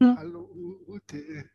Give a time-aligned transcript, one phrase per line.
[0.00, 1.50] Hallo Ute.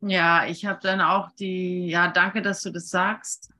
[0.00, 3.52] Ja, ich habe dann auch die, ja, danke, dass du das sagst.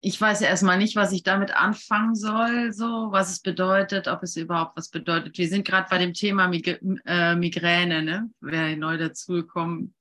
[0.00, 4.22] Ich weiß ja erstmal nicht, was ich damit anfangen soll, so, was es bedeutet, ob
[4.22, 5.36] es überhaupt was bedeutet.
[5.36, 6.66] Wir sind gerade bei dem Thema Mig
[7.04, 8.30] äh, Migräne, ne?
[8.40, 9.94] Wäre neu dazugekommen.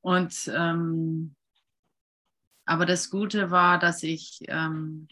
[0.00, 1.34] Und ähm,
[2.64, 5.08] aber das Gute war, dass ich ähm,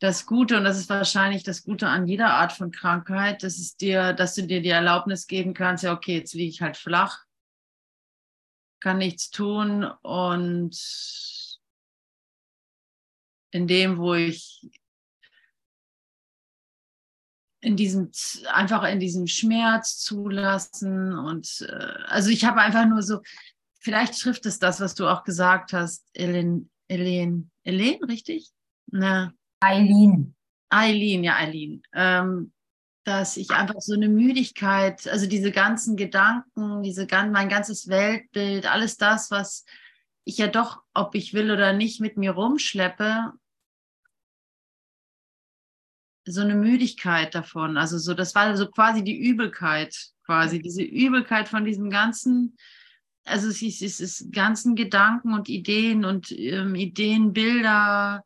[0.00, 3.76] das Gute, und das ist wahrscheinlich das Gute an jeder Art von Krankheit, dass es
[3.76, 7.24] dir, dass du dir die Erlaubnis geben kannst, ja, okay, jetzt liege ich halt flach,
[8.80, 10.78] kann nichts tun und
[13.50, 14.70] in dem, wo ich
[17.60, 18.12] in diesem
[18.52, 23.20] einfach in diesem Schmerz zulassen und äh, also ich habe einfach nur so
[23.80, 28.52] vielleicht trifft es das was du auch gesagt hast Ellen Ellen Ellen richtig?
[28.86, 30.34] Na Eileen.
[30.70, 31.82] Eileen, ja, Eileen.
[31.92, 32.52] Ähm,
[33.04, 38.98] dass ich einfach so eine Müdigkeit, also diese ganzen Gedanken, diese, mein ganzes Weltbild, alles
[38.98, 39.64] das, was
[40.24, 43.32] ich ja doch, ob ich will oder nicht, mit mir rumschleppe,
[46.26, 47.78] so eine Müdigkeit davon.
[47.78, 49.96] Also so, das war so quasi die Übelkeit,
[50.26, 52.58] quasi diese Übelkeit von diesem ganzen,
[53.24, 58.22] also es ist, es ist ganzen Gedanken und Ideen und ähm, Ideen, Bilder,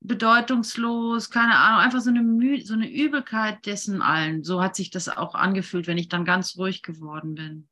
[0.00, 4.44] bedeutungslos, keine Ahnung, einfach so eine, Müh so eine Übelkeit dessen allen.
[4.44, 7.68] So hat sich das auch angefühlt, wenn ich dann ganz ruhig geworden bin.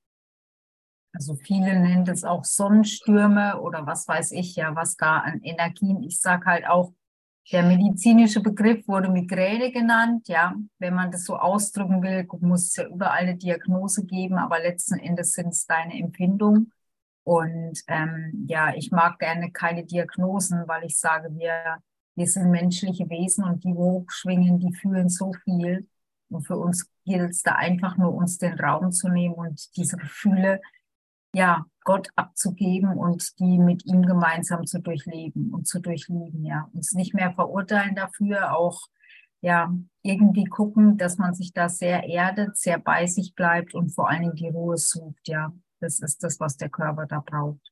[1.12, 6.02] Also viele nennen das auch Sonnenstürme oder was weiß ich ja, was gar an Energien.
[6.02, 6.92] Ich sage halt auch,
[7.52, 10.28] der medizinische Begriff wurde Migräne genannt.
[10.28, 14.58] Ja, wenn man das so ausdrücken will, muss es ja überall eine Diagnose geben, aber
[14.58, 16.72] letzten Endes sind es deine Empfindungen.
[17.22, 21.78] Und ähm, ja, ich mag gerne keine Diagnosen, weil ich sage, wir
[22.17, 25.86] wir sind menschliche Wesen und die hochschwingen, die fühlen so viel.
[26.28, 29.97] Und für uns gilt es da einfach nur, uns den Raum zu nehmen und diese
[29.97, 30.61] Gefühle,
[31.34, 36.69] ja, Gott abzugeben und die mit ihm gemeinsam zu durchleben und zu durchleben, ja.
[36.72, 38.81] Uns nicht mehr verurteilen dafür, auch,
[39.43, 39.72] ja,
[40.03, 44.22] irgendwie gucken, dass man sich da sehr erdet, sehr bei sich bleibt und vor allen
[44.22, 45.53] Dingen die Ruhe sucht, ja.
[45.81, 47.71] Das ist das, was der Körper da braucht.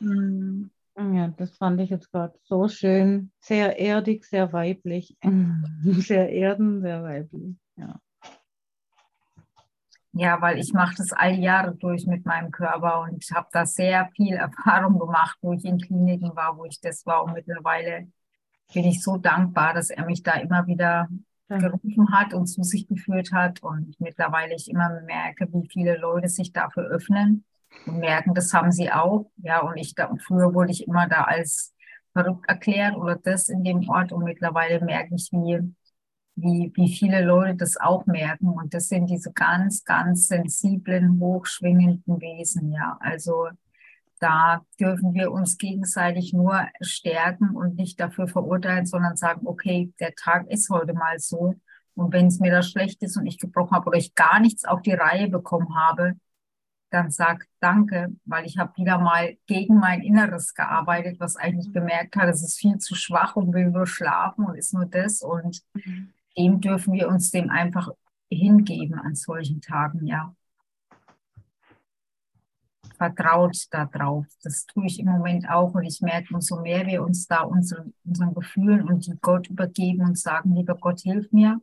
[0.00, 0.70] Mhm.
[0.98, 3.30] Ja, das fand ich jetzt gerade so schön.
[3.38, 5.16] Sehr erdig, sehr weiblich.
[5.82, 7.56] sehr erden, sehr weiblich.
[7.76, 8.00] Ja.
[10.12, 14.08] Ja, weil ich mache das all Jahre durch mit meinem Körper und habe da sehr
[14.16, 17.22] viel Erfahrung gemacht, wo ich in Kliniken war, wo ich das war.
[17.22, 18.08] Und mittlerweile
[18.74, 21.08] bin ich so dankbar, dass er mich da immer wieder
[21.48, 23.62] gerufen hat und zu sich geführt hat.
[23.62, 27.44] Und mittlerweile ich immer merke, wie viele Leute sich dafür öffnen
[27.86, 29.30] und merken, das haben sie auch.
[29.36, 31.74] Ja, und ich da, früher wurde ich immer da als
[32.12, 35.74] verrückt erklärt oder das in dem Ort und mittlerweile merke ich, wie,
[36.36, 38.48] wie, wie viele Leute das auch merken.
[38.48, 42.72] Und das sind diese ganz, ganz sensiblen, hochschwingenden Wesen.
[42.72, 43.48] Ja, also
[44.20, 50.14] da dürfen wir uns gegenseitig nur stärken und nicht dafür verurteilen, sondern sagen, okay, der
[50.14, 51.54] Tag ist heute mal so.
[51.94, 54.64] Und wenn es mir da schlecht ist und ich gebrochen habe oder ich gar nichts
[54.64, 56.14] auf die Reihe bekommen habe,
[56.90, 62.16] dann sagt Danke, weil ich habe wieder mal gegen mein Inneres gearbeitet, was eigentlich gemerkt
[62.16, 65.22] hat, es ist viel zu schwach und will nur schlafen und ist nur das.
[65.22, 66.12] Und mhm.
[66.36, 67.90] dem dürfen wir uns dem einfach
[68.30, 70.34] hingeben an solchen Tagen, ja.
[72.96, 74.26] Vertraut darauf.
[74.42, 77.94] Das tue ich im Moment auch und ich merke, umso mehr wir uns da unseren,
[78.04, 81.60] unseren Gefühlen und die Gott übergeben und sagen, lieber Gott, hilf mir,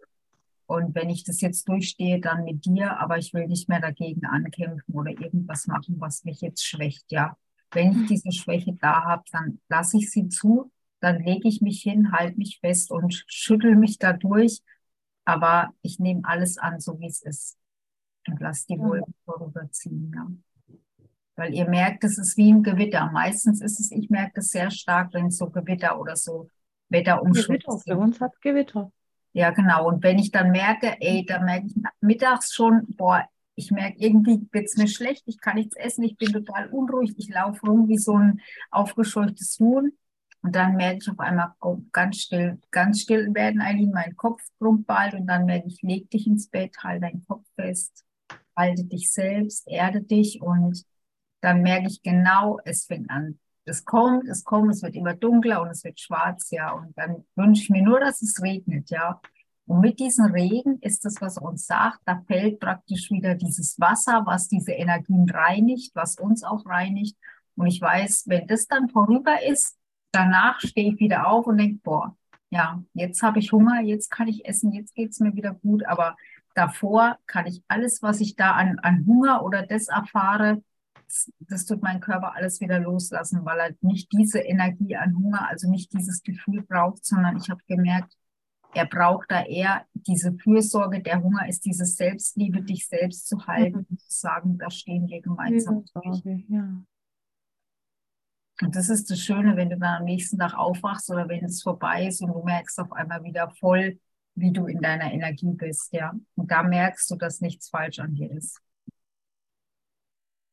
[0.67, 4.25] und wenn ich das jetzt durchstehe, dann mit dir, aber ich will nicht mehr dagegen
[4.25, 7.37] ankämpfen oder irgendwas machen, was mich jetzt schwächt, ja.
[7.71, 10.71] Wenn ich diese Schwäche da habe, dann lasse ich sie zu,
[11.01, 14.61] dann lege ich mich hin, halte mich fest und schüttel mich dadurch.
[15.25, 17.57] Aber ich nehme alles an, so wie es ist.
[18.27, 20.27] Und lasse die Wolken vorüberziehen, ja.
[21.35, 23.11] Weil ihr merkt, es ist wie ein Gewitter.
[23.11, 26.49] Meistens ist es, ich merke es sehr stark, wenn es so Gewitter oder so
[26.89, 28.91] Wetterumschwung Gewitter, für uns hat Gewitter.
[29.35, 29.87] Ja, genau.
[29.89, 34.47] Und wenn ich dann merke, ey, da merke ich mittags schon, boah, ich merke, irgendwie
[34.49, 37.89] wird es mir schlecht, ich kann nichts essen, ich bin total unruhig, ich laufe rum
[37.89, 38.39] wie so ein
[38.71, 39.91] aufgescheuchtes Huhn.
[40.41, 44.41] Und dann merke ich auf einmal oh, ganz still, ganz still werden eigentlich, mein Kopf
[44.57, 48.05] brummt bald und dann merke ich, leg dich ins Bett, halt deinen Kopf fest,
[48.55, 50.85] halte dich selbst, erde dich und
[51.41, 53.37] dann merke ich genau, es fängt an.
[53.65, 56.71] Es kommt, es kommt, es wird immer dunkler und es wird schwarz, ja.
[56.71, 59.19] Und dann wünsche ich mir nur, dass es regnet, ja.
[59.67, 64.23] Und mit diesem Regen ist das, was uns sagt, da fällt praktisch wieder dieses Wasser,
[64.25, 67.17] was diese Energien reinigt, was uns auch reinigt.
[67.55, 69.77] Und ich weiß, wenn das dann vorüber ist,
[70.11, 72.15] danach stehe ich wieder auf und denke, boah,
[72.51, 75.85] ja, jetzt habe ich Hunger, jetzt kann ich essen, jetzt geht es mir wieder gut,
[75.85, 76.15] aber
[76.53, 80.63] davor kann ich alles, was ich da an, an Hunger oder das erfahre,
[81.05, 85.47] das, das tut mein Körper alles wieder loslassen, weil er nicht diese Energie an Hunger,
[85.47, 88.15] also nicht dieses Gefühl braucht, sondern ich habe gemerkt,
[88.75, 91.01] er braucht da eher diese Fürsorge.
[91.01, 93.87] Der Hunger ist dieses Selbstliebe, dich selbst zu halten mhm.
[93.89, 95.85] und zu sagen, da stehen wir gemeinsam.
[96.47, 96.83] Ja.
[98.61, 101.63] Und das ist das Schöne, wenn du dann am nächsten Tag aufwachst oder wenn es
[101.63, 103.99] vorbei ist und du merkst auf einmal wieder voll,
[104.35, 106.13] wie du in deiner Energie bist, ja.
[106.35, 108.61] Und da merkst du, dass nichts falsch an dir ist.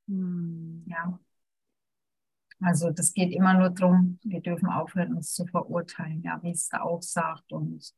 [0.09, 0.85] Hm.
[0.87, 1.19] Ja.
[2.61, 6.69] Also das geht immer nur darum, wir dürfen aufhören, uns zu verurteilen, ja, wie es
[6.69, 7.53] da auch sagt.
[7.53, 7.93] Und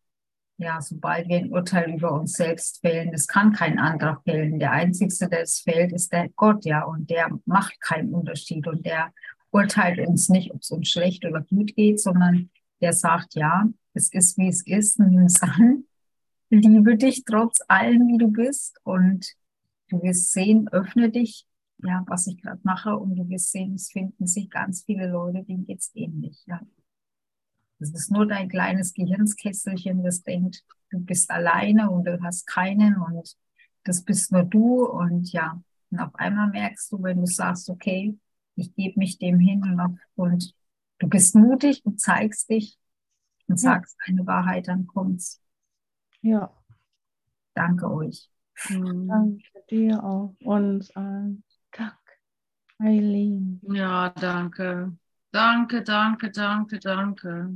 [0.56, 4.59] ja, sobald wir ein Urteil über uns selbst fällen, das kann kein anderer fällen.
[4.59, 8.87] Der Einzige, der es fällt, ist der Gott, ja, und der macht keinen Unterschied und
[8.87, 9.12] der
[9.51, 14.12] urteilt uns nicht, ob es uns schlecht oder gut geht, sondern der sagt, ja, es
[14.12, 15.85] ist, wie es ist, nimm es an,
[16.51, 19.27] liebe dich trotz allem, wie du bist und
[19.89, 21.47] du wirst sehen, öffne dich,
[21.83, 25.45] ja, was ich gerade mache und du wirst sehen, es finden sich ganz viele Leute,
[25.45, 26.61] denen geht es ähnlich, ja.
[27.92, 32.96] Das ist nur dein kleines Gehirnskesselchen, das denkt, du bist alleine und du hast keinen
[32.96, 33.36] und
[33.84, 34.86] das bist nur du.
[34.86, 35.60] Und ja,
[35.90, 38.19] und auf einmal merkst du, wenn du sagst, okay,
[38.56, 40.54] ich gebe mich dem hin und, und
[40.98, 42.78] du bist mutig und zeigst dich
[43.48, 44.06] und sagst ja.
[44.12, 45.42] deine Wahrheit, dann kommt's.
[46.22, 46.52] Ja.
[47.54, 48.31] Danke euch.
[48.70, 49.08] Mhm.
[49.08, 50.34] Danke dir auch.
[50.40, 51.36] Und äh,
[51.76, 51.98] Dank,
[52.78, 53.60] Eileen.
[53.62, 54.96] Ja, danke.
[55.32, 57.50] Danke, danke, danke, danke.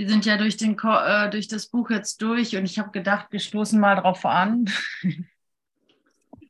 [0.00, 3.26] Wir sind ja durch, den, äh, durch das Buch jetzt durch und ich habe gedacht,
[3.32, 4.64] wir stoßen mal drauf an,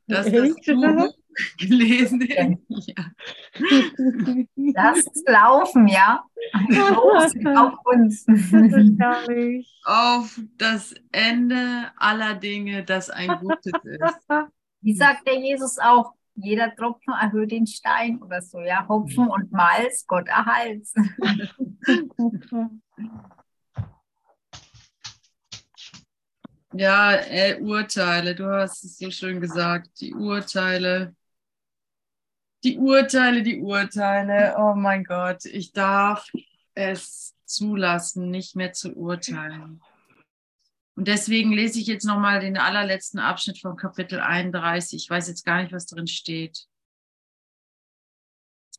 [0.07, 1.13] dass das Buch
[1.57, 2.93] gelesen ist.
[2.95, 3.11] Ja.
[4.55, 6.23] Lass es laufen, ja.
[7.57, 8.25] auf uns.
[9.83, 14.29] auf das Ende aller Dinge, das ein Gutes ist.
[14.79, 16.13] Wie sagt der Jesus auch?
[16.35, 18.87] jeder Tropfen erhöht den Stein oder so, ja.
[18.87, 20.93] Hopfen und Malz, Gott erhalts.
[26.73, 31.15] Ja, äh, Urteile, du hast es so schön gesagt, die Urteile.
[32.63, 34.55] Die Urteile, die Urteile.
[34.57, 36.27] Oh mein Gott, ich darf
[36.75, 39.81] es zulassen, nicht mehr zu urteilen.
[40.95, 45.03] Und deswegen lese ich jetzt nochmal den allerletzten Abschnitt von Kapitel 31.
[45.03, 46.67] Ich weiß jetzt gar nicht, was drin steht.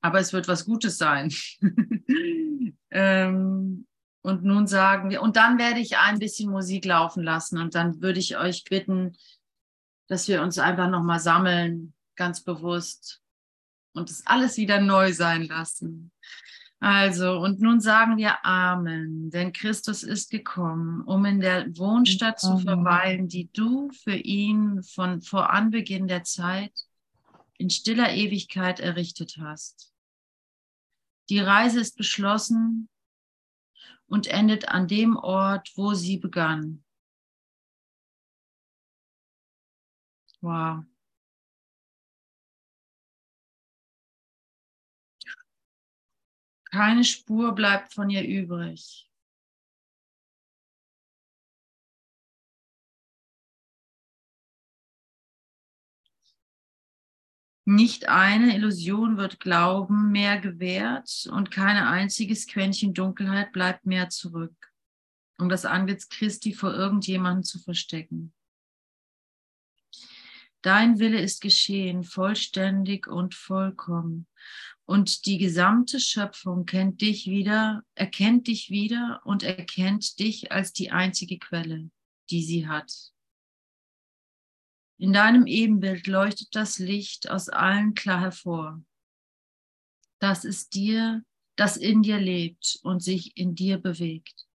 [0.01, 1.33] Aber es wird was Gutes sein.
[2.91, 3.87] ähm,
[4.23, 8.01] und nun sagen wir, und dann werde ich ein bisschen Musik laufen lassen und dann
[8.01, 9.17] würde ich euch bitten,
[10.07, 13.21] dass wir uns einfach nochmal sammeln, ganz bewusst
[13.95, 16.13] und es alles wieder neu sein lassen.
[16.79, 22.59] Also, und nun sagen wir Amen, denn Christus ist gekommen, um in der Wohnstadt zu
[22.59, 26.73] verweilen, die du für ihn von vor Anbeginn der Zeit
[27.57, 29.93] in stiller Ewigkeit errichtet hast.
[31.29, 32.89] Die Reise ist beschlossen
[34.07, 36.85] und endet an dem Ort, wo sie begann.
[40.41, 40.85] Wow.
[46.73, 49.12] Keine Spur bleibt von ihr übrig.
[57.65, 64.73] Nicht eine Illusion wird Glauben mehr gewährt und kein einziges Quäntchen Dunkelheit bleibt mehr zurück,
[65.39, 68.33] um das Antlitz Christi vor irgendjemandem zu verstecken.
[70.61, 74.27] Dein Wille ist geschehen, vollständig und vollkommen.
[74.85, 80.91] Und die gesamte Schöpfung kennt dich wieder, erkennt dich wieder und erkennt dich als die
[80.91, 81.91] einzige Quelle,
[82.31, 83.12] die sie hat.
[85.03, 88.85] In deinem Ebenbild leuchtet das Licht aus allen klar hervor.
[90.21, 91.25] Das ist dir,
[91.57, 94.47] das in dir lebt und sich in dir bewegt.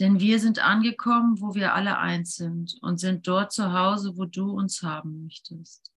[0.00, 4.24] Denn wir sind angekommen, wo wir alle eins sind und sind dort zu Hause, wo
[4.24, 5.92] du uns haben möchtest.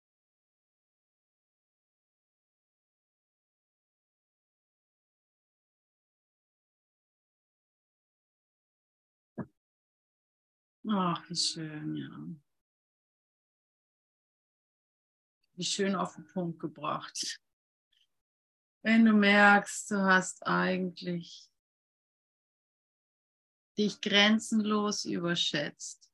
[10.88, 12.47] Ach, wie schön, ja.
[15.58, 17.42] Wie schön auf den Punkt gebracht.
[18.84, 21.50] Wenn du merkst, du hast eigentlich
[23.76, 26.12] dich grenzenlos überschätzt,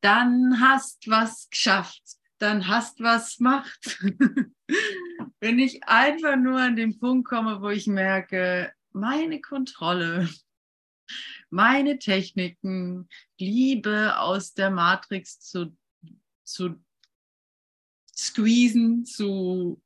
[0.00, 3.98] dann hast was geschafft, dann hast was Macht.
[5.40, 10.28] wenn ich einfach nur an den Punkt komme, wo ich merke, meine Kontrolle,
[11.50, 15.76] meine Techniken, Liebe aus der Matrix zu,
[16.44, 16.76] zu
[18.16, 19.82] squeezen, zu,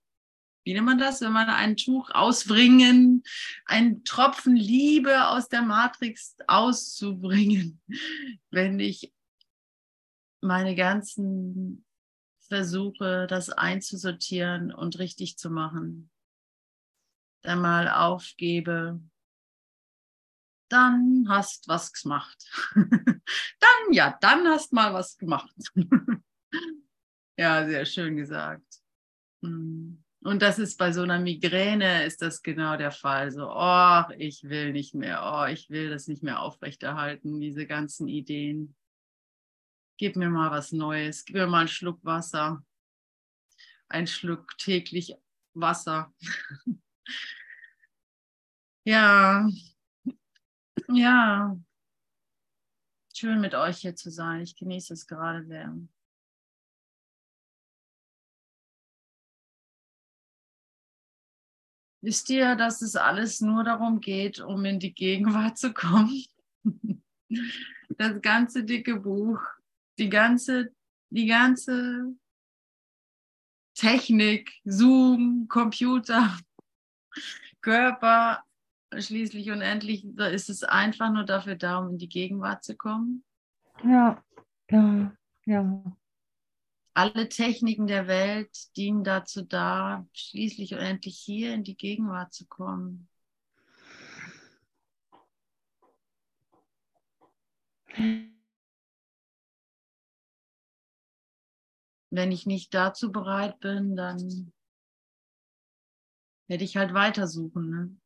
[0.65, 3.23] wie nennt man das, wenn man ein Tuch ausbringen,
[3.67, 7.81] ein Tropfen Liebe aus der Matrix auszubringen,
[8.51, 9.13] wenn ich
[10.41, 11.85] meine ganzen
[12.49, 16.11] Versuche, das einzusortieren und richtig zu machen,
[17.43, 19.01] dann mal aufgebe,
[20.69, 22.45] dann hast was gemacht.
[22.75, 25.55] dann, ja, dann hast mal was gemacht.
[27.37, 28.65] ja, sehr schön gesagt.
[29.43, 30.03] Hm.
[30.21, 33.31] Und das ist bei so einer Migräne ist das genau der Fall.
[33.31, 38.09] So, oh, ich will nicht mehr, oh, ich will das nicht mehr aufrechterhalten, diese ganzen
[38.09, 38.75] Ideen.
[39.97, 42.65] Gib mir mal was Neues, gib mir mal einen Schluck Wasser.
[43.89, 45.15] Ein Schluck täglich
[45.55, 46.13] Wasser.
[48.85, 49.49] ja,
[50.89, 51.57] ja.
[53.15, 54.43] Schön mit euch hier zu sein.
[54.43, 55.75] Ich genieße es gerade sehr.
[62.01, 66.25] Wisst ihr, dass es alles nur darum geht, um in die Gegenwart zu kommen?
[67.97, 69.41] Das ganze dicke Buch,
[69.99, 70.75] die ganze,
[71.11, 72.15] die ganze
[73.75, 76.39] Technik, Zoom, Computer,
[77.61, 78.45] Körper,
[78.97, 83.25] schließlich und endlich ist es einfach nur dafür da, um in die Gegenwart zu kommen.
[83.85, 84.23] Ja,
[84.71, 85.13] ja,
[85.47, 85.83] ja
[86.99, 92.45] alle Techniken der Welt dienen dazu da, schließlich und endlich hier in die Gegenwart zu
[92.49, 93.09] kommen.
[102.11, 104.53] Wenn ich nicht dazu bereit bin, dann
[106.49, 107.71] werde ich halt weitersuchen.
[107.71, 107.97] Ne?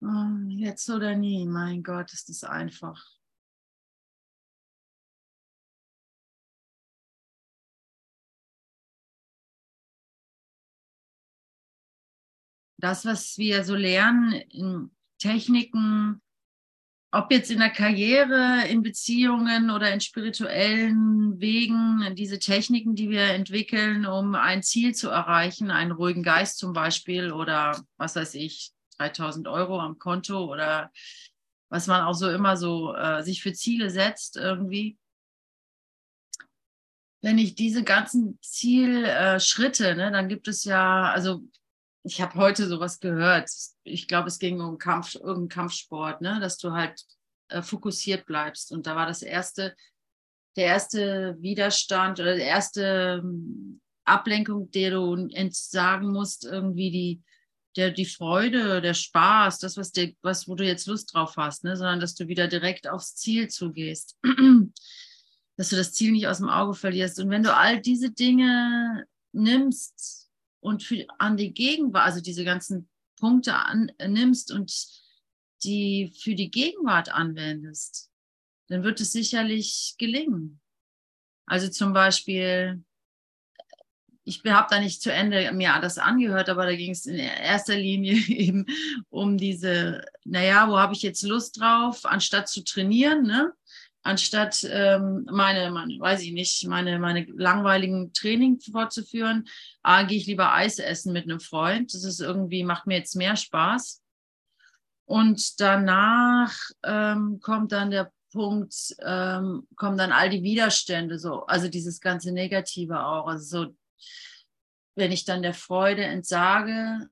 [0.00, 3.18] Oh, jetzt oder nie, mein Gott, ist das einfach.
[12.78, 16.22] das, was wir so lernen in Techniken,
[17.10, 23.30] ob jetzt in der Karriere, in Beziehungen oder in spirituellen Wegen, diese Techniken, die wir
[23.30, 28.72] entwickeln, um ein Ziel zu erreichen, einen ruhigen Geist zum Beispiel oder was weiß ich,
[28.98, 30.90] 3000 Euro am Konto oder
[31.70, 34.98] was man auch so immer so äh, sich für Ziele setzt irgendwie.
[37.20, 41.42] Wenn ich diese ganzen Zielschritte, äh, ne, dann gibt es ja, also
[42.04, 43.50] ich habe heute sowas gehört.
[43.82, 46.38] Ich glaube, es ging um Kampf, irgendeinen Kampfsport, ne?
[46.40, 47.02] dass du halt
[47.48, 48.72] äh, fokussiert bleibst.
[48.72, 49.74] Und da war das erste,
[50.56, 57.22] der erste Widerstand oder die erste ähm, Ablenkung, der du entsagen musst, irgendwie die,
[57.78, 61.64] der, die Freude, der Spaß, das, was, dir, was, wo du jetzt Lust drauf hast,
[61.64, 61.76] ne?
[61.76, 64.18] sondern dass du wieder direkt aufs Ziel zugehst.
[65.56, 67.18] dass du das Ziel nicht aus dem Auge verlierst.
[67.18, 70.18] Und wenn du all diese Dinge nimmst,
[70.60, 74.72] und für, an die Gegenwart, also diese ganzen Punkte annimmst und
[75.64, 78.10] die für die Gegenwart anwendest,
[78.68, 80.60] dann wird es sicherlich gelingen.
[81.46, 82.84] Also zum Beispiel,
[84.28, 87.76] ich habe da nicht zu Ende mir das angehört, aber da ging es in erster
[87.76, 88.66] Linie eben
[89.08, 93.52] um diese, naja, wo habe ich jetzt Lust drauf, anstatt zu trainieren, ne?
[94.02, 99.46] anstatt ähm, meine, meine, weiß ich nicht, meine, meine langweiligen Training fortzuführen,
[99.82, 101.92] ah, gehe ich lieber Eis essen mit einem Freund.
[101.92, 104.02] Das ist irgendwie, macht mir jetzt mehr Spaß.
[105.04, 106.54] Und danach
[106.84, 112.32] ähm, kommt dann der Punkt, ähm, kommen dann all die Widerstände, so, also dieses ganze
[112.32, 113.26] Negative auch.
[113.26, 113.74] Also so,
[114.94, 117.08] wenn ich dann der Freude entsage,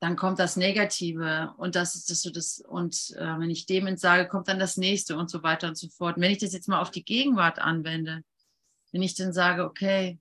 [0.00, 4.28] dann kommt das Negative und das ist das das und äh, wenn ich dem entsage,
[4.28, 6.16] kommt dann das nächste und so weiter und so fort.
[6.18, 8.22] Wenn ich das jetzt mal auf die Gegenwart anwende,
[8.92, 10.18] wenn ich dann sage, okay,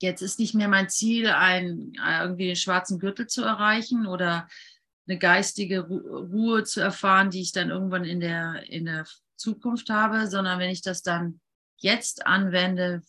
[0.00, 4.48] jetzt ist nicht mehr mein Ziel, ein, irgendwie den schwarzen Gürtel zu erreichen oder
[5.08, 10.28] eine geistige Ruhe zu erfahren, die ich dann irgendwann in der, in der Zukunft habe,
[10.28, 11.40] sondern wenn ich das dann
[11.78, 13.02] jetzt anwende,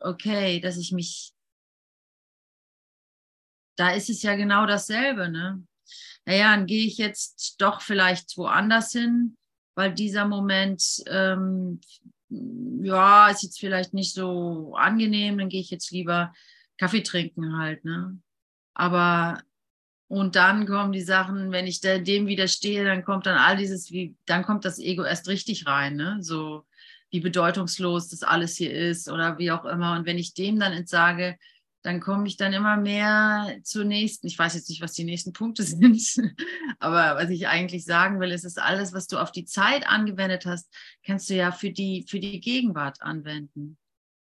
[0.00, 1.32] okay, dass ich mich
[3.76, 5.28] da ist es ja genau dasselbe.
[5.28, 5.62] Ne?
[6.24, 9.36] Naja, dann gehe ich jetzt doch vielleicht woanders hin,
[9.74, 11.80] weil dieser Moment, ähm,
[12.28, 16.34] ja, ist jetzt vielleicht nicht so angenehm, dann gehe ich jetzt lieber
[16.78, 17.84] Kaffee trinken halt.
[17.84, 18.18] Ne?
[18.74, 19.40] Aber
[20.08, 24.16] und dann kommen die Sachen, wenn ich dem widerstehe, dann kommt dann all dieses, wie,
[24.24, 25.96] dann kommt das Ego erst richtig rein.
[25.96, 26.18] Ne?
[26.20, 26.64] So,
[27.10, 29.96] wie bedeutungslos das alles hier ist oder wie auch immer.
[29.96, 31.36] Und wenn ich dem dann entsage,
[31.82, 34.26] dann komme ich dann immer mehr zur nächsten.
[34.26, 36.02] Ich weiß jetzt nicht, was die nächsten Punkte sind,
[36.80, 40.46] aber was ich eigentlich sagen will, ist, dass alles, was du auf die Zeit angewendet
[40.46, 40.68] hast,
[41.04, 43.78] kannst du ja für die, für die Gegenwart anwenden.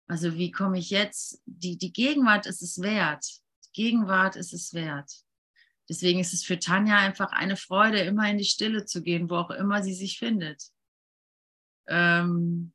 [0.06, 3.26] Also wie komme ich jetzt, die, die Gegenwart ist es wert.
[3.66, 5.10] Die Gegenwart ist es wert.
[5.88, 9.36] Deswegen ist es für Tanja einfach eine Freude, immer in die Stille zu gehen, wo
[9.36, 10.70] auch immer sie sich findet.
[11.90, 12.72] Ähm,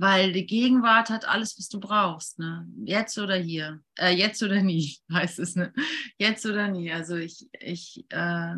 [0.00, 2.38] weil die Gegenwart hat alles, was du brauchst.
[2.38, 2.68] Ne?
[2.84, 3.82] Jetzt oder hier.
[3.98, 5.56] Äh, jetzt oder nie, heißt es.
[5.56, 5.72] Ne?
[6.18, 6.92] Jetzt oder nie.
[6.92, 8.54] Also ich, ich äh,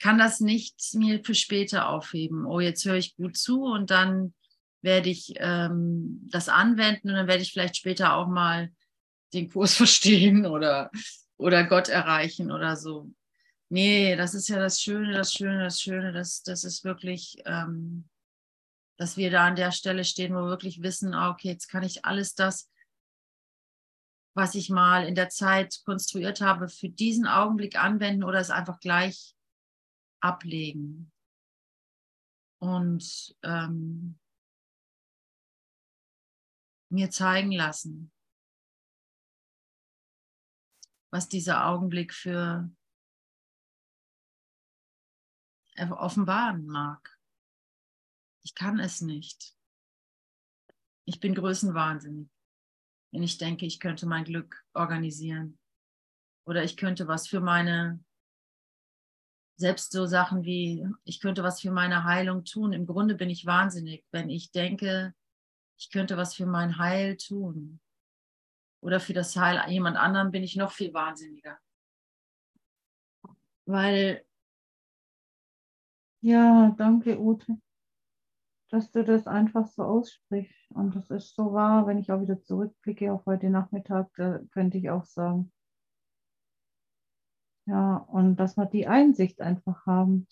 [0.00, 2.44] kann das nicht mir für später aufheben.
[2.44, 4.34] Oh, jetzt höre ich gut zu und dann
[4.82, 8.72] werde ich ähm, das anwenden und dann werde ich vielleicht später auch mal
[9.32, 10.90] den Kurs verstehen oder,
[11.36, 13.12] oder Gott erreichen oder so.
[13.70, 18.08] Nee, das ist ja das Schöne, das Schöne, das Schöne, das, das ist wirklich, ähm,
[18.96, 21.82] dass wir da an der Stelle stehen, wo wir wirklich wissen, ah, okay, jetzt kann
[21.82, 22.70] ich alles das,
[24.34, 28.80] was ich mal in der Zeit konstruiert habe, für diesen Augenblick anwenden oder es einfach
[28.80, 29.34] gleich
[30.20, 31.12] ablegen.
[32.60, 34.18] Und ähm,
[36.90, 38.10] mir zeigen lassen,
[41.12, 42.70] was dieser Augenblick für
[45.78, 47.18] offenbaren mag.
[48.42, 49.54] Ich kann es nicht.
[51.04, 52.28] Ich bin größenwahnsinnig,
[53.12, 55.58] wenn ich denke, ich könnte mein Glück organisieren
[56.44, 58.04] oder ich könnte was für meine,
[59.56, 62.72] selbst so Sachen wie, ich könnte was für meine Heilung tun.
[62.72, 65.14] Im Grunde bin ich wahnsinnig, wenn ich denke,
[65.78, 67.80] ich könnte was für mein Heil tun.
[68.80, 71.58] Oder für das Heil jemand anderem bin ich noch viel wahnsinniger.
[73.66, 74.27] Weil.
[76.20, 77.58] Ja, danke, Ute
[78.70, 80.70] dass du das einfach so aussprichst.
[80.72, 84.78] Und das ist so wahr, wenn ich auch wieder zurückblicke auf heute Nachmittag, da könnte
[84.78, 85.52] ich auch sagen.
[87.66, 90.26] Ja, und dass wir die Einsicht einfach haben.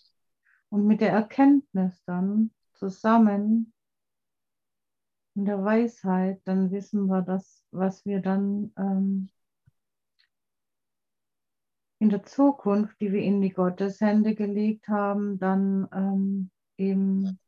[0.69, 3.73] Und mit der Erkenntnis dann zusammen
[5.35, 9.29] in der Weisheit, dann wissen wir das, was wir dann ähm,
[11.99, 17.39] in der Zukunft, die wir in die Gotteshände gelegt haben, dann ähm, eben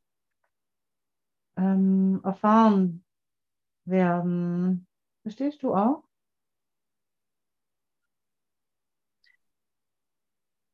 [1.56, 3.04] ähm, erfahren
[3.84, 4.86] werden.
[5.22, 6.04] Verstehst du auch?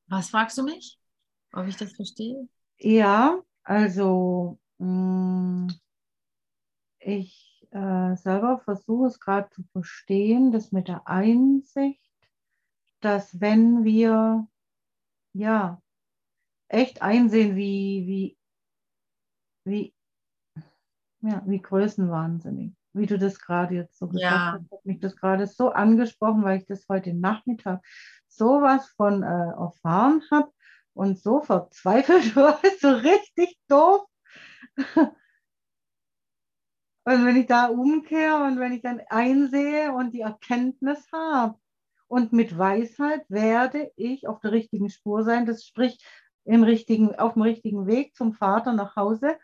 [0.08, 0.98] Was fragst du mich?
[1.52, 2.48] Ob ich das verstehe?
[2.78, 5.68] Ja, also mh, mm,
[7.00, 12.05] ich äh, selber versuche es gerade zu verstehen, das mit der Einsicht,
[13.00, 14.46] dass wenn wir
[15.32, 15.80] ja
[16.68, 18.38] echt einsehen, wie, wie,
[19.64, 19.96] wie
[21.20, 22.72] ja, wie größenwahnsinnig.
[22.92, 24.52] Wie du das gerade jetzt so gesagt ja.
[24.52, 27.84] hast, hat mich das gerade so angesprochen, weil ich das heute Nachmittag
[28.28, 30.50] sowas von äh, erfahren habe
[30.94, 34.06] und so verzweifelt war, so richtig doof.
[37.04, 41.58] Und wenn ich da umkehre und wenn ich dann einsehe und die Erkenntnis habe
[42.08, 46.04] und mit Weisheit werde ich auf der richtigen Spur sein, das spricht
[46.44, 49.38] im richtigen, auf dem richtigen Weg zum Vater nach Hause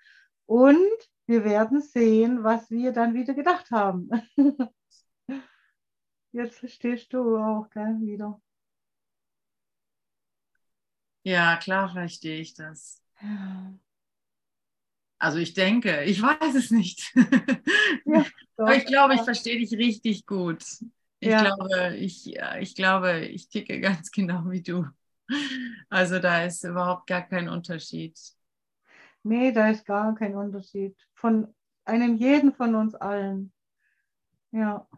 [0.47, 0.79] und
[1.27, 4.11] wir werden sehen, was wir dann wieder gedacht haben.
[6.33, 8.41] Jetzt verstehst du auch gell, wieder.
[11.25, 13.03] Ja, klar verstehe ich das.
[15.19, 17.13] Also ich denke, ich weiß es nicht.
[18.05, 18.25] Ja,
[18.57, 20.65] Aber ich glaube, ich verstehe dich richtig gut.
[21.23, 21.55] Ich, ja.
[21.55, 24.85] glaube, ich, ich glaube, ich ticke ganz genau wie du.
[25.89, 28.19] Also da ist überhaupt gar kein Unterschied.
[29.23, 30.97] Nee, da ist gar kein Unterschied.
[31.15, 31.55] Von
[31.85, 33.53] einem jeden von uns allen.
[34.51, 34.89] Ja.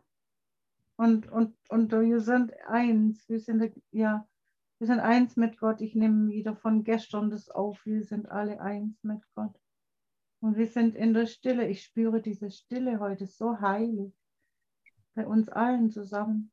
[0.96, 3.28] Und, und, und wir sind eins.
[3.28, 4.26] Wir sind, ja,
[4.78, 5.82] wir sind eins mit Gott.
[5.82, 7.84] Ich nehme wieder von gestern das auf.
[7.84, 9.60] Wir sind alle eins mit Gott.
[10.40, 11.68] Und wir sind in der Stille.
[11.68, 14.14] Ich spüre diese Stille heute so heilig.
[15.14, 16.50] Bei uns allen zusammen.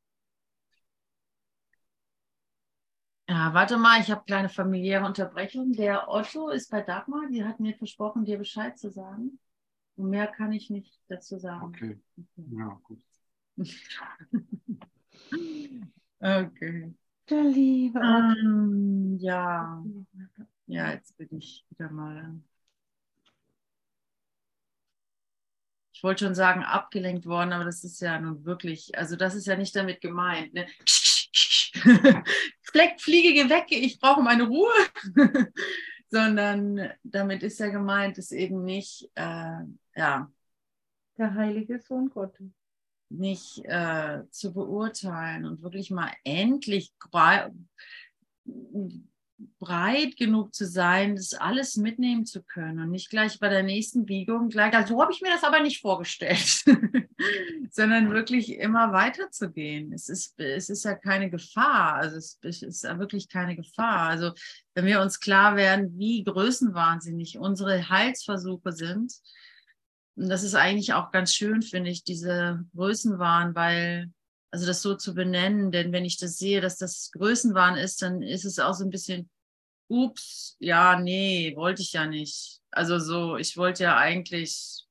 [3.28, 5.72] Ja, warte mal, ich habe kleine familiäre Unterbrechung.
[5.72, 9.38] Der Otto ist bei Dagmar, die hat mir versprochen, dir Bescheid zu sagen.
[9.96, 11.66] Und mehr kann ich nicht dazu sagen.
[11.66, 11.98] Okay.
[12.18, 12.48] okay.
[12.50, 13.00] Ja, gut.
[16.20, 16.94] okay.
[17.30, 18.48] Der liebe Otto.
[18.48, 19.84] Um, ja.
[20.66, 22.34] Ja, jetzt bin ich wieder mal.
[26.02, 29.46] Ich wollte schon sagen, abgelenkt worden, aber das ist ja nun wirklich, also das ist
[29.46, 30.52] ja nicht damit gemeint.
[30.52, 30.66] Ne?
[32.60, 34.72] Fleck, fliege, geh weg, ich brauche meine Ruhe.
[36.10, 39.60] sondern damit ist ja gemeint, ist eben nicht, äh,
[39.94, 40.28] ja,
[41.18, 42.50] Der heilige Sohn Gottes.
[43.08, 46.92] nicht äh, zu beurteilen und wirklich mal endlich
[49.58, 54.04] breit genug zu sein, das alles mitnehmen zu können und nicht gleich bei der nächsten
[54.04, 56.64] Biegung gleich, also so habe ich mir das aber nicht vorgestellt,
[57.70, 59.92] sondern wirklich immer weiter zu gehen.
[59.92, 64.08] Es ist, es ist ja keine Gefahr, also es, es ist ja wirklich keine Gefahr.
[64.08, 64.32] Also
[64.74, 69.12] wenn wir uns klar werden, wie größenwahnsinnig unsere Heilsversuche sind,
[70.16, 74.12] und das ist eigentlich auch ganz schön, finde ich, diese Größenwahn, weil,
[74.50, 78.22] also das so zu benennen, denn wenn ich das sehe, dass das Größenwahn ist, dann
[78.22, 79.30] ist es auch so ein bisschen,
[79.92, 82.60] ups, ja, nee, wollte ich ja nicht.
[82.70, 84.86] Also so, ich wollte ja eigentlich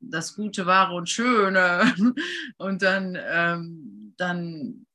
[0.00, 1.94] das Gute, Wahre und Schöne.
[2.58, 4.86] Und dann, ähm, dann,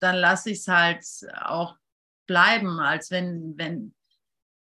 [0.00, 1.04] dann lasse ich es halt
[1.42, 1.76] auch
[2.26, 3.94] bleiben, als wenn, wenn,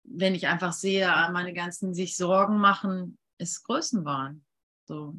[0.03, 4.43] wenn ich einfach sehe, meine ganzen sich Sorgen machen, ist Größenwahn.
[4.85, 5.15] So.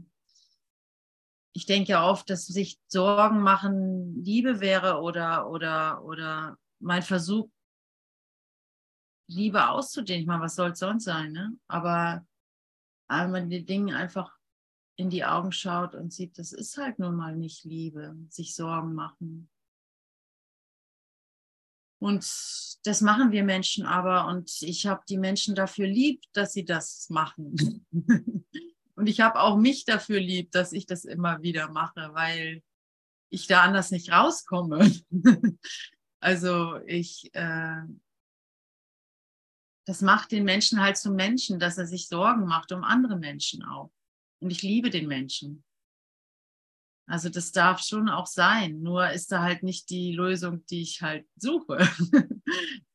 [1.53, 7.49] Ich denke ja oft, dass sich Sorgen machen Liebe wäre oder, oder, oder mein Versuch,
[9.31, 10.23] Liebe auszudehnen.
[10.23, 11.33] Ich meine, was soll es sonst sein?
[11.33, 11.57] Ne?
[11.69, 12.27] Aber
[13.09, 14.37] wenn man den Dingen einfach
[14.97, 18.95] in die Augen schaut und sieht, das ist halt nun mal nicht Liebe, sich Sorgen
[18.95, 19.49] machen.
[21.99, 22.25] Und
[22.85, 27.09] das machen wir Menschen aber und ich habe die Menschen dafür lieb, dass sie das
[27.11, 27.85] machen.
[28.95, 32.63] und ich habe auch mich dafür lieb, dass ich das immer wieder mache, weil
[33.29, 34.91] ich da anders nicht rauskomme.
[36.21, 37.83] also ich, äh,
[39.87, 43.65] das macht den Menschen halt zum Menschen, dass er sich Sorgen macht um andere Menschen
[43.65, 43.93] auch.
[44.41, 45.65] Und ich liebe den Menschen.
[47.07, 51.03] Also das darf schon auch sein, nur ist da halt nicht die Lösung, die ich
[51.03, 51.79] halt suche.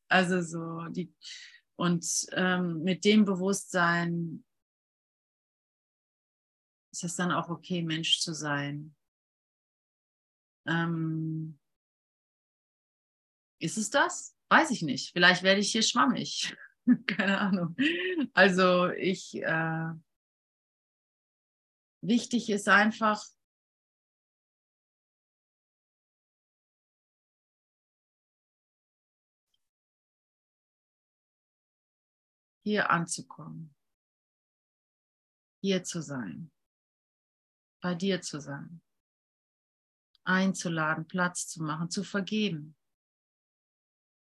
[0.08, 1.12] also so die
[1.76, 4.42] und ähm, mit dem Bewusstsein
[6.92, 8.96] ist es dann auch okay, Mensch zu sein.
[10.66, 11.58] Ähm,
[13.60, 14.34] ist es das?
[14.48, 15.12] Weiß ich nicht.
[15.12, 16.56] Vielleicht werde ich hier schwammig.
[17.06, 17.76] Keine Ahnung.
[18.34, 19.90] Also ich äh,
[22.00, 23.24] wichtig ist einfach,
[32.62, 33.74] hier anzukommen,
[35.62, 36.50] hier zu sein,
[37.80, 38.82] bei dir zu sein,
[40.24, 42.76] einzuladen, Platz zu machen, zu vergeben.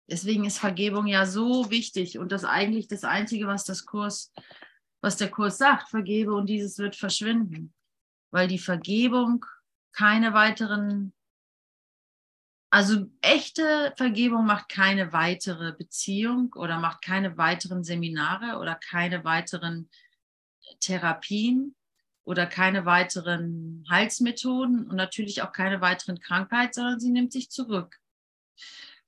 [0.09, 4.31] Deswegen ist Vergebung ja so wichtig und das eigentlich das Einzige, was das Kurs,
[5.01, 7.73] was der Kurs sagt, vergebe und dieses wird verschwinden,
[8.31, 9.45] weil die Vergebung
[9.91, 11.13] keine weiteren
[12.69, 19.89] also echte Vergebung macht keine weitere Beziehung oder macht keine weiteren Seminare oder keine weiteren
[20.81, 21.75] Therapien
[22.25, 27.99] oder keine weiteren Heilsmethoden und natürlich auch keine weiteren Krankheiten, sondern sie nimmt sich zurück.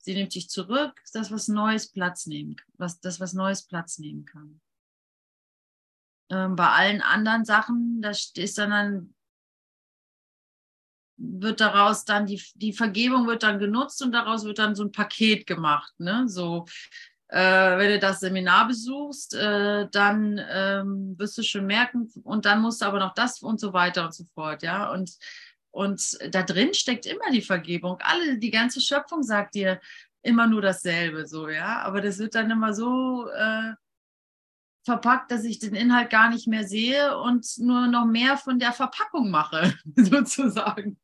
[0.02, 4.26] Sie nimmt sich zurück, das was Neues Platz nehmen, was das was Neues Platz nehmen
[4.26, 4.62] kann.
[6.32, 9.14] Ähm, bei allen anderen Sachen, da ist dann
[11.22, 14.92] wird daraus dann die, die Vergebung wird dann genutzt und daraus wird dann so ein
[14.94, 15.94] Paket gemacht.
[16.00, 16.30] Ne?
[16.30, 16.66] So,
[17.28, 22.62] äh, wenn du das Seminar besuchst, äh, dann ähm, wirst du schon merken, und dann
[22.62, 24.92] musst du aber noch das und so weiter und so fort, ja.
[24.92, 25.12] Und,
[25.72, 27.98] und da drin steckt immer die Vergebung.
[28.02, 29.80] Alle, die ganze Schöpfung sagt dir
[30.22, 31.80] immer nur dasselbe, so, ja.
[31.82, 33.74] Aber das wird dann immer so äh,
[34.84, 38.74] verpackt, dass ich den Inhalt gar nicht mehr sehe und nur noch mehr von der
[38.74, 40.98] Verpackung mache, sozusagen.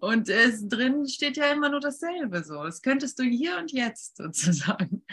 [0.00, 2.64] Und es drin steht ja immer nur dasselbe so.
[2.64, 5.04] Das könntest du hier und jetzt sozusagen.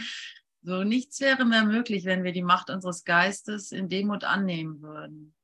[0.64, 5.36] So, nichts wäre mehr möglich, wenn wir die Macht unseres Geistes in Demut annehmen würden,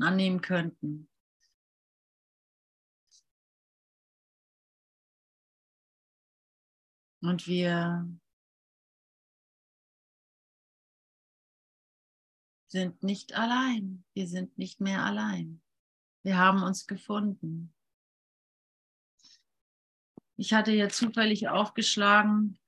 [0.00, 1.08] annehmen könnten.
[7.26, 8.08] Und wir
[12.68, 14.04] sind nicht allein.
[14.14, 15.60] Wir sind nicht mehr allein.
[16.22, 17.74] Wir haben uns gefunden.
[20.36, 22.60] Ich hatte ja zufällig aufgeschlagen,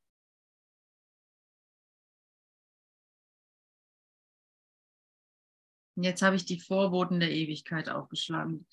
[6.01, 8.69] Jetzt habe ich die Vorboten der Ewigkeit aufgeschlagen.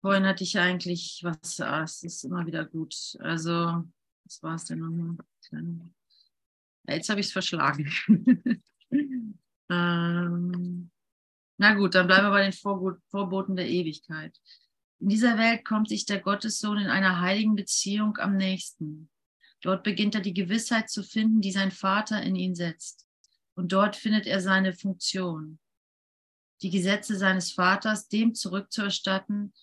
[0.00, 3.16] Vorhin hatte ich eigentlich was, ah, es ist immer wieder gut.
[3.18, 3.84] Also,
[4.24, 5.16] was war es denn nochmal?
[6.88, 7.90] Jetzt habe ich es verschlagen.
[9.70, 10.90] ähm,
[11.56, 14.38] na gut, dann bleiben wir bei den Vorboten der Ewigkeit.
[15.00, 19.10] In dieser Welt kommt sich der Gottessohn in einer heiligen Beziehung am nächsten.
[19.60, 23.06] Dort beginnt er die Gewissheit zu finden, die sein Vater in ihn setzt.
[23.54, 25.58] Und dort findet er seine Funktion,
[26.62, 29.54] die Gesetze seines Vaters dem zurückzuerstatten,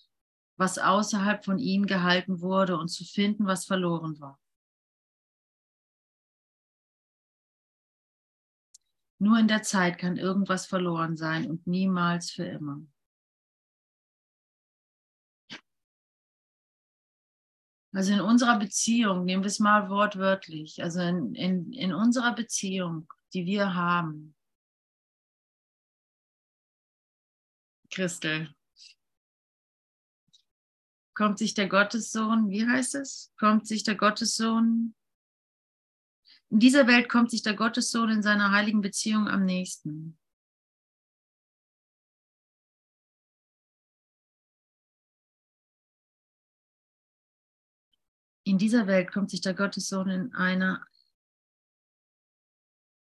[0.56, 4.41] was außerhalb von ihm gehalten wurde und zu finden, was verloren war.
[9.22, 12.84] Nur in der Zeit kann irgendwas verloren sein und niemals für immer.
[17.92, 23.06] Also in unserer Beziehung, nehmen wir es mal wortwörtlich, also in, in, in unserer Beziehung,
[23.32, 24.34] die wir haben,
[27.90, 28.52] Christel,
[31.14, 33.32] kommt sich der Gottessohn, wie heißt es?
[33.38, 34.96] Kommt sich der Gottessohn,
[36.52, 40.16] in dieser Welt kommt sich der Gottessohn in seiner heiligen Beziehung am nächsten.
[48.44, 50.84] in dieser Welt kommt sich der Gottessohn in einer,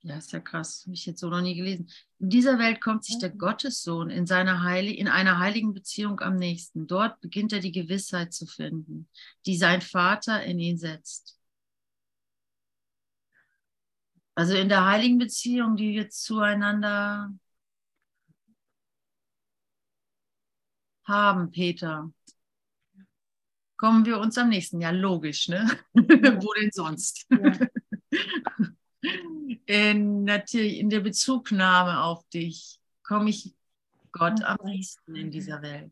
[0.01, 1.87] ja, ist ja krass, habe ich jetzt so noch nie gelesen.
[2.19, 6.37] In dieser Welt kommt sich der Gottessohn in, seiner Heil in einer heiligen Beziehung am
[6.37, 6.87] nächsten.
[6.87, 9.07] Dort beginnt er die Gewissheit zu finden,
[9.45, 11.37] die sein Vater in ihn setzt.
[14.35, 17.33] Also in der heiligen Beziehung, die wir zueinander
[21.05, 22.11] haben, Peter,
[23.77, 24.91] kommen wir uns am nächsten Jahr.
[24.91, 25.65] Logisch, ne?
[25.93, 26.03] Ja.
[26.43, 27.25] Wo denn sonst?
[27.29, 27.59] Ja.
[29.67, 33.55] In, natürlich in der Bezugnahme auf dich komme ich
[34.11, 35.91] Gott am nächsten in dieser Welt.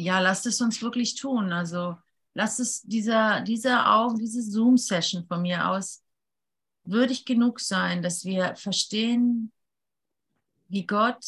[0.00, 1.52] Ja, lasst es uns wirklich tun.
[1.52, 1.96] Also
[2.32, 6.02] lasst es dieser, dieser Augen, diese Zoom-Session von mir aus
[6.84, 9.52] würdig genug sein, dass wir verstehen,
[10.68, 11.22] wie Gott,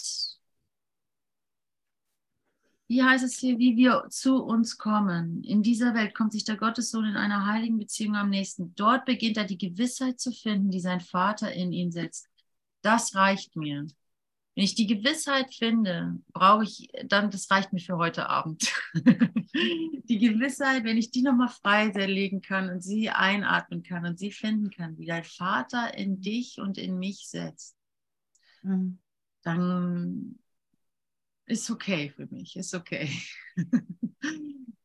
[2.89, 5.45] wie heißt es hier, wie wir zu uns kommen.
[5.45, 8.75] In dieser Welt kommt sich der Gottessohn in einer heiligen Beziehung am nächsten.
[8.75, 12.29] Dort beginnt er die Gewissheit zu finden, die sein Vater in ihn setzt.
[12.81, 13.87] Das reicht mir.
[14.55, 18.71] Wenn ich die Gewissheit finde, brauche ich dann, das reicht mir für heute Abend.
[18.95, 24.71] die Gewissheit, wenn ich die nochmal freiselegen kann und sie einatmen kann und sie finden
[24.71, 27.77] kann, wie dein Vater in dich und in mich setzt,
[28.62, 28.99] mhm.
[29.43, 30.38] dann
[31.47, 33.11] ist okay für mich, ist okay.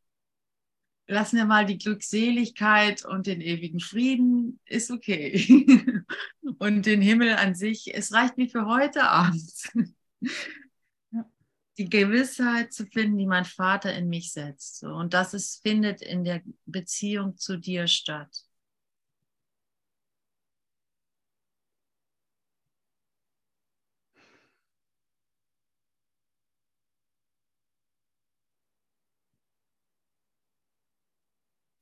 [1.07, 5.65] lassen wir mal die Glückseligkeit und den ewigen Frieden, ist okay.
[6.59, 9.51] und den Himmel an sich, es reicht mir für heute Abend.
[11.77, 14.83] Die Gewissheit zu finden, die mein Vater in mich setzt.
[14.83, 18.46] Und das ist, findet in der Beziehung zu dir statt.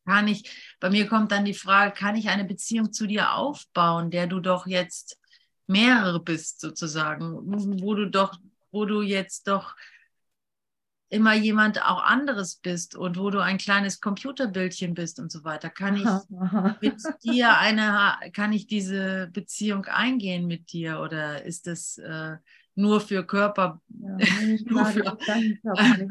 [0.05, 4.11] Kann ich, bei mir kommt dann die Frage, kann ich eine Beziehung zu dir aufbauen,
[4.11, 5.19] der du doch jetzt
[5.67, 8.37] mehrere bist, sozusagen, wo du doch,
[8.71, 9.75] wo du jetzt doch
[11.09, 15.69] immer jemand auch anderes bist und wo du ein kleines Computerbildchen bist und so weiter.
[15.69, 16.05] Kann ich
[16.81, 22.37] mit dir eine, kann ich diese Beziehung eingehen mit dir oder ist das äh,
[22.75, 24.17] nur für Körper, ja,
[24.65, 25.17] nur für,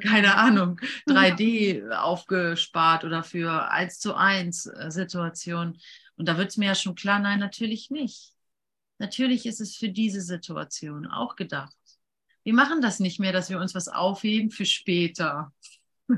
[0.02, 5.78] keine Ahnung, 3D aufgespart oder für 1 zu 1 äh, Situationen.
[6.16, 8.32] Und da wird es mir ja schon klar, nein, natürlich nicht.
[8.98, 11.76] Natürlich ist es für diese Situation auch gedacht.
[12.44, 15.52] Wir machen das nicht mehr, dass wir uns was aufheben für später.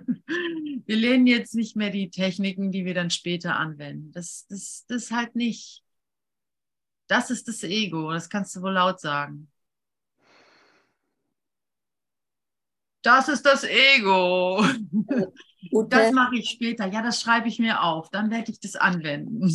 [0.88, 4.12] Wir lernen jetzt nicht mehr die Techniken, die wir dann später anwenden.
[4.12, 5.82] Das, das, das halt nicht.
[7.08, 9.50] Das ist das Ego, das kannst du wohl laut sagen.
[13.06, 14.60] Das ist das Ego.
[15.70, 16.86] Ute, das mache ich später.
[16.88, 18.10] Ja, das schreibe ich mir auf.
[18.10, 19.48] Dann werde ich das anwenden.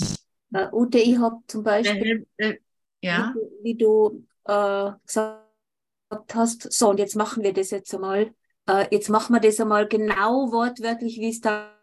[0.71, 2.55] Ute, ich habe zum Beispiel, äh,
[3.01, 3.33] ja?
[3.61, 8.33] wie, du, wie du äh, gesagt hast, so und jetzt machen wir das jetzt einmal.
[8.67, 11.77] Äh, jetzt machen wir das einmal genau wortwörtlich, wie es da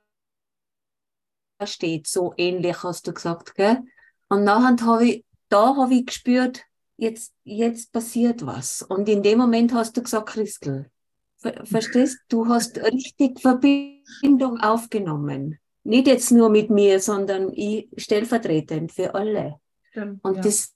[1.65, 2.07] steht.
[2.07, 3.83] So ähnlich hast du gesagt, gell?
[4.31, 6.63] Und nachher habe ich, da habe ich gespürt,
[6.97, 8.81] jetzt, jetzt passiert was.
[8.81, 10.91] Und in dem Moment hast du gesagt, Christel,
[11.39, 12.19] Verstehst?
[12.29, 15.59] Du hast richtig Verbindung aufgenommen.
[15.85, 19.61] Nicht jetzt nur mit mir, sondern ich stellvertretend für alle.
[19.91, 20.43] Stimmt, Und ja.
[20.43, 20.75] das,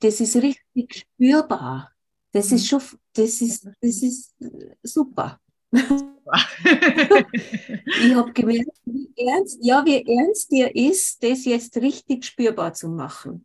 [0.00, 1.92] das ist richtig spürbar.
[2.32, 2.56] Das mhm.
[2.56, 2.80] ist schon,
[3.12, 4.34] das ist, das ist
[4.82, 5.38] super.
[5.72, 5.82] ich
[8.14, 13.44] habe gemerkt, wie ernst, ja, wie ernst dir ist, das jetzt richtig spürbar zu machen.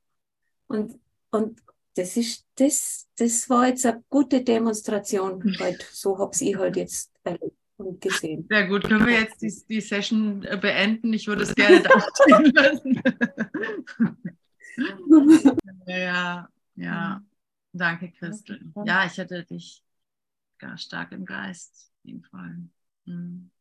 [0.67, 0.99] Und,
[1.31, 1.61] und
[1.95, 5.41] das ist, das, das war jetzt eine gute Demonstration.
[5.59, 8.45] Halt, so habe ich halt jetzt erlebt und gesehen.
[8.49, 8.83] Sehr gut.
[8.83, 11.13] Können wir jetzt die, die Session äh, beenden?
[11.13, 13.01] Ich würde es gerne da stehen lassen.
[15.87, 17.23] ja, ja.
[17.71, 18.61] Danke, Christel.
[18.85, 19.83] Ja, ich hatte dich
[20.57, 22.57] gar stark im Geist, auf jeden Fall.
[23.05, 23.51] Hm.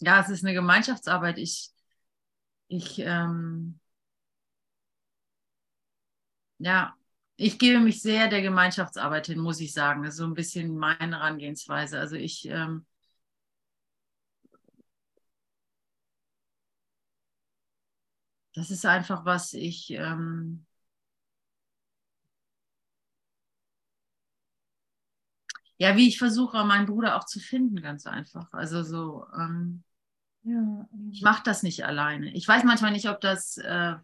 [0.00, 1.38] Ja, es ist eine Gemeinschaftsarbeit.
[1.38, 1.70] Ich,
[2.68, 3.80] ich, ähm,
[6.58, 6.94] ja,
[7.36, 10.02] ich gebe mich sehr der Gemeinschaftsarbeit hin, muss ich sagen.
[10.02, 11.98] Das ist so ein bisschen meine Herangehensweise.
[11.98, 12.84] Also ich, ähm,
[18.54, 20.66] das ist einfach, was ich, ähm,
[25.76, 28.52] ja, wie ich versuche, meinen Bruder auch zu finden, ganz einfach.
[28.52, 29.84] Also so, ähm,
[30.42, 30.88] ja.
[31.12, 32.32] ich mache das nicht alleine.
[32.34, 33.94] Ich weiß manchmal nicht, ob das, äh,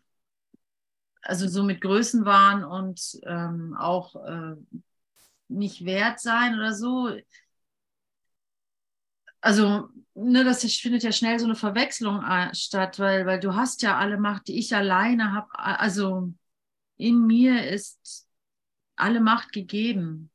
[1.25, 4.57] also so mit Größenwahn und ähm, auch äh,
[5.49, 7.11] nicht wert sein oder so.
[9.41, 13.83] Also, ne, das findet ja schnell so eine Verwechslung äh, statt, weil, weil du hast
[13.83, 15.49] ja alle Macht, die ich alleine habe.
[15.59, 16.33] Also
[16.97, 18.27] in mir ist
[18.97, 20.31] alle Macht gegeben.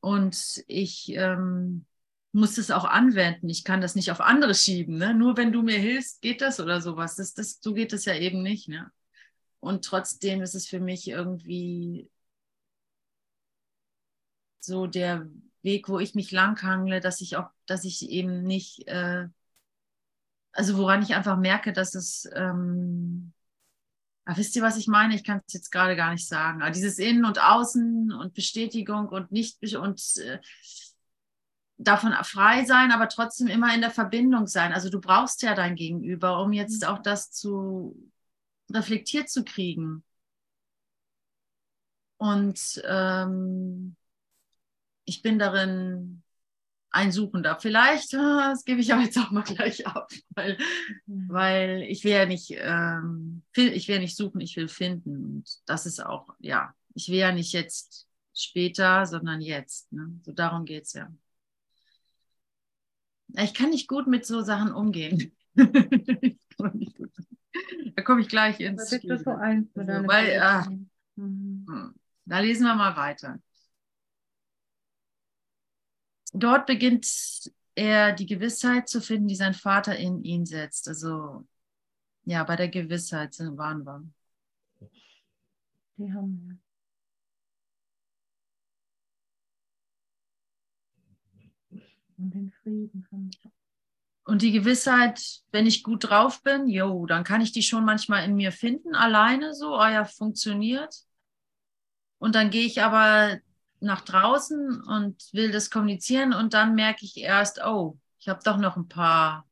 [0.00, 1.86] Und ich ähm,
[2.32, 3.48] muss es auch anwenden.
[3.48, 4.98] Ich kann das nicht auf andere schieben.
[4.98, 5.14] Ne?
[5.14, 7.16] Nur wenn du mir hilfst, geht das oder sowas.
[7.16, 8.68] Das, das, so geht es ja eben nicht.
[8.68, 8.90] Ne?
[9.62, 12.10] Und trotzdem ist es für mich irgendwie
[14.58, 15.28] so der
[15.62, 19.28] Weg, wo ich mich langhangle, dass ich auch, dass ich eben nicht, äh,
[20.50, 23.32] also woran ich einfach merke, dass es ähm,
[24.24, 25.14] aber wisst ihr, was ich meine?
[25.14, 26.62] Ich kann es jetzt gerade gar nicht sagen.
[26.62, 30.40] Aber dieses Innen und Außen und Bestätigung und nicht und äh,
[31.76, 34.72] davon frei sein, aber trotzdem immer in der Verbindung sein.
[34.72, 38.12] Also du brauchst ja dein Gegenüber, um jetzt auch das zu
[38.74, 40.04] reflektiert zu kriegen.
[42.16, 43.96] Und ähm,
[45.04, 46.22] ich bin darin
[46.90, 47.58] ein Suchender.
[47.58, 50.56] Vielleicht, das gebe ich aber jetzt auch mal gleich ab, weil,
[51.06, 51.28] mhm.
[51.28, 55.24] weil ich will ja nicht, ähm, ich will nicht suchen, ich will finden.
[55.24, 59.92] Und das ist auch, ja, ich will ja nicht jetzt später, sondern jetzt.
[59.92, 60.20] Ne?
[60.22, 61.12] So darum geht es ja.
[63.38, 65.34] Ich kann nicht gut mit so Sachen umgehen.
[67.96, 69.10] da komme ich gleich ins Spiel.
[69.10, 70.66] Das so eins also, weil, ah,
[71.16, 71.66] mhm.
[71.68, 73.38] Hm, da lesen wir mal weiter
[76.32, 77.06] dort beginnt
[77.74, 80.88] er die Gewissheit zu finden, die sein Vater in ihn setzt.
[80.88, 81.46] Also
[82.24, 84.04] ja, bei der Gewissheit waren wir.
[85.96, 86.58] Die haben wir.
[92.18, 93.30] Und den Frieden von
[94.24, 98.24] und die Gewissheit, wenn ich gut drauf bin, jo, dann kann ich die schon manchmal
[98.24, 100.94] in mir finden, alleine so, ah ja, funktioniert.
[102.18, 103.38] Und dann gehe ich aber
[103.80, 108.56] nach draußen und will das kommunizieren und dann merke ich erst, oh, ich habe doch
[108.58, 109.44] noch ein paar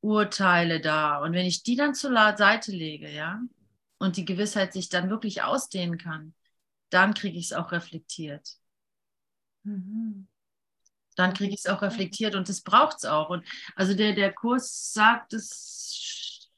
[0.00, 1.18] Urteile da.
[1.22, 3.40] Und wenn ich die dann zur Seite lege, ja,
[3.98, 6.34] und die Gewissheit sich dann wirklich ausdehnen kann,
[6.90, 8.56] dann kriege ich es auch reflektiert.
[9.68, 10.26] Mhm.
[11.16, 13.28] Dann kriege ich es auch reflektiert und das braucht es auch.
[13.30, 16.48] Und also der, der Kurs sagt es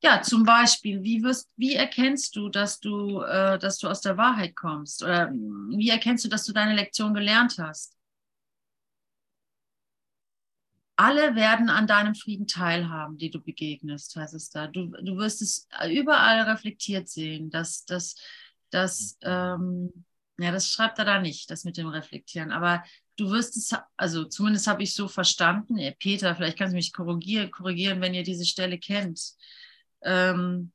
[0.00, 4.16] ja, zum Beispiel, wie, wirst, wie erkennst du, dass du, äh, dass du aus der
[4.16, 5.02] Wahrheit kommst?
[5.02, 7.96] Oder wie erkennst du, dass du deine Lektion gelernt hast?
[10.94, 14.66] Alle werden an deinem Frieden teilhaben, die du begegnest, heißt es da.
[14.68, 18.16] Du, du wirst es überall reflektiert sehen, dass, dass,
[18.70, 20.04] dass ähm,
[20.38, 22.84] ja, das schreibt er da nicht, das mit dem Reflektieren, aber
[23.16, 27.50] du wirst es, also zumindest habe ich so verstanden, Peter, vielleicht kannst du mich korrigieren,
[27.50, 29.20] korrigieren, wenn ihr diese Stelle kennt.
[30.02, 30.72] Ähm,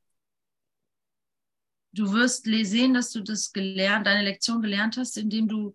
[1.94, 5.74] du wirst sehen, dass du das gelernt, deine Lektion gelernt hast, indem du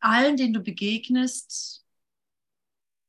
[0.00, 1.84] allen, denen du begegnest,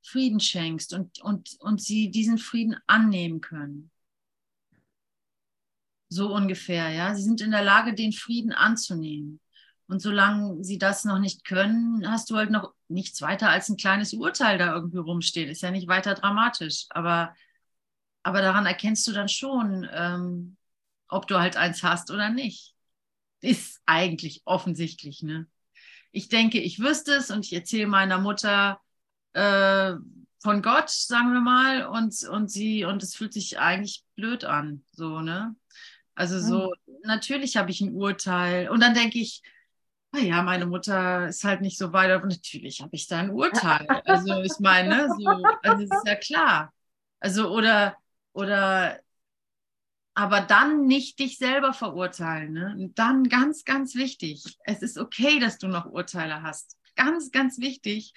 [0.03, 3.91] Frieden schenkst und, und, und sie diesen Frieden annehmen können.
[6.09, 7.13] So ungefähr, ja.
[7.15, 9.39] Sie sind in der Lage, den Frieden anzunehmen.
[9.87, 13.77] Und solange sie das noch nicht können, hast du halt noch nichts weiter als ein
[13.77, 15.49] kleines Urteil da irgendwie rumstehen.
[15.49, 16.85] Ist ja nicht weiter dramatisch.
[16.89, 17.33] Aber
[18.27, 20.57] aber daran erkennst du dann schon, ähm,
[21.07, 22.75] ob du halt eins hast oder nicht.
[23.39, 25.47] Ist eigentlich offensichtlich, ne?
[26.11, 28.81] Ich denke, ich wüsste es und ich erzähle meiner Mutter
[29.31, 29.93] äh,
[30.39, 34.83] von Gott, sagen wir mal, und, und sie, und es fühlt sich eigentlich blöd an,
[34.91, 35.55] so, ne?
[36.17, 36.95] Also so, mhm.
[37.03, 38.69] natürlich habe ich ein Urteil.
[38.69, 39.43] Und dann denke ich,
[40.11, 43.85] naja, meine Mutter ist halt nicht so weit, aber natürlich habe ich da ein Urteil.
[44.05, 45.27] Also ich meine, so,
[45.61, 46.73] also es ist ja klar.
[47.19, 47.95] Also, oder
[48.33, 48.99] oder
[50.15, 52.53] aber dann nicht dich selber verurteilen.
[52.53, 52.75] Ne?
[52.79, 56.77] Und dann ganz, ganz wichtig, es ist okay, dass du noch Urteile hast.
[56.95, 58.13] Ganz, ganz wichtig.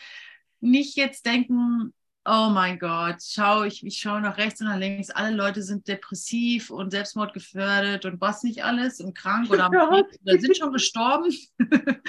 [0.61, 1.92] Nicht jetzt denken,
[2.25, 5.89] oh mein Gott, schau ich, ich schaue nach rechts und nach links, alle Leute sind
[5.89, 9.91] depressiv und selbstmordgefährdet und was nicht alles und krank oder, Ja.
[10.23, 11.33] oder sind schon gestorben.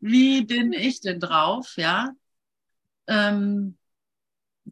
[0.00, 2.10] Wie bin ich denn drauf, ja?
[3.08, 3.76] Ähm,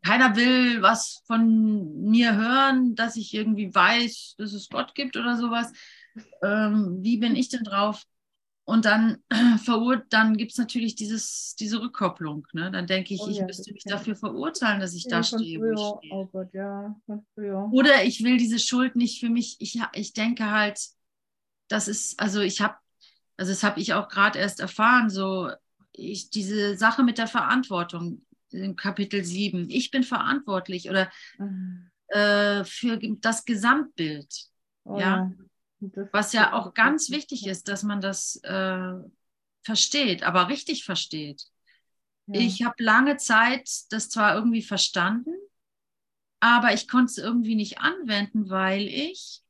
[0.02, 5.36] keiner will was von mir hören, dass ich irgendwie weiß, dass es Gott gibt oder
[5.36, 5.72] sowas.
[6.42, 8.04] Ähm, wie bin ich denn drauf?
[8.66, 9.18] Und dann,
[10.10, 12.46] dann gibt es natürlich dieses, diese Rückkopplung.
[12.52, 12.70] Ne?
[12.70, 15.38] Dann denke ich, Oh ich ja, müsste mich dafür verurteilen, dass ich da Ja, von
[15.38, 16.14] stehe, wo ich stehe.
[16.14, 16.96] Oh Gott, ja.
[17.70, 19.56] Oder ich will diese Schuld nicht für mich.
[19.60, 20.80] Ich, ich denke halt,
[21.68, 22.76] das ist, also ich habe,
[23.36, 25.50] also das habe ich auch gerade erst erfahren, so
[25.92, 29.68] ich, diese Sache mit der Verantwortung in Kapitel 7.
[29.70, 31.90] Ich bin verantwortlich oder Mhm.
[32.08, 34.46] äh, für das Gesamtbild,
[34.86, 35.30] Oh, Ja.
[35.36, 35.53] Das
[36.12, 38.92] was ja auch ganz wichtig ist, dass man das äh,
[39.62, 41.44] versteht, aber richtig versteht.
[42.26, 42.40] Ja.
[42.40, 45.34] Ich habe lange Zeit das zwar irgendwie verstanden,
[46.40, 49.42] aber ich konnte es irgendwie nicht anwenden, weil ich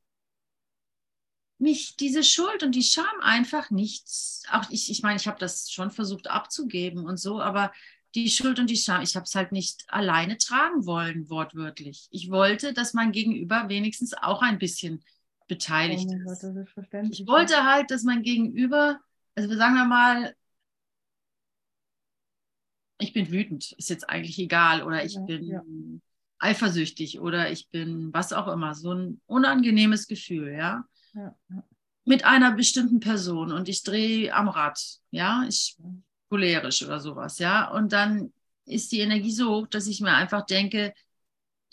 [1.57, 4.05] mich diese Schuld und die Scham einfach nicht,
[4.51, 7.71] auch ich, ich meine, ich habe das schon versucht abzugeben und so, aber
[8.13, 12.07] die Schuld und die Scham, ich habe es halt nicht alleine tragen wollen, wortwörtlich.
[12.11, 15.03] Ich wollte, dass mein Gegenüber wenigstens auch ein bisschen
[15.47, 16.43] beteiligt Gott, ist.
[16.43, 17.13] das ist.
[17.19, 18.99] Ich wollte halt, dass mein Gegenüber,
[19.35, 20.35] also wir sagen wir mal,
[22.97, 25.63] ich bin wütend, ist jetzt eigentlich egal, oder ich Ja, bin ja.
[26.39, 31.35] eifersüchtig oder ich bin was auch immer, so ein unangenehmes Gefühl, ja, Ja,
[32.05, 34.79] mit einer bestimmten Person und ich drehe am Rad,
[35.11, 35.75] ja, ich
[36.29, 38.31] cholerisch oder sowas, ja, und dann
[38.65, 40.93] ist die Energie so hoch, dass ich mir einfach denke,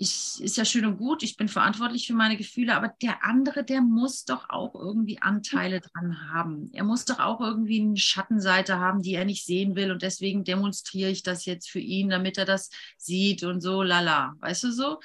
[0.03, 3.64] ich, ist ja schön und gut, ich bin verantwortlich für meine Gefühle, aber der andere,
[3.64, 6.70] der muss doch auch irgendwie Anteile dran haben.
[6.72, 10.44] Er muss doch auch irgendwie eine Schattenseite haben, die er nicht sehen will und deswegen
[10.44, 14.34] demonstriere ich das jetzt für ihn, damit er das sieht und so, lala.
[14.40, 14.98] Weißt du so?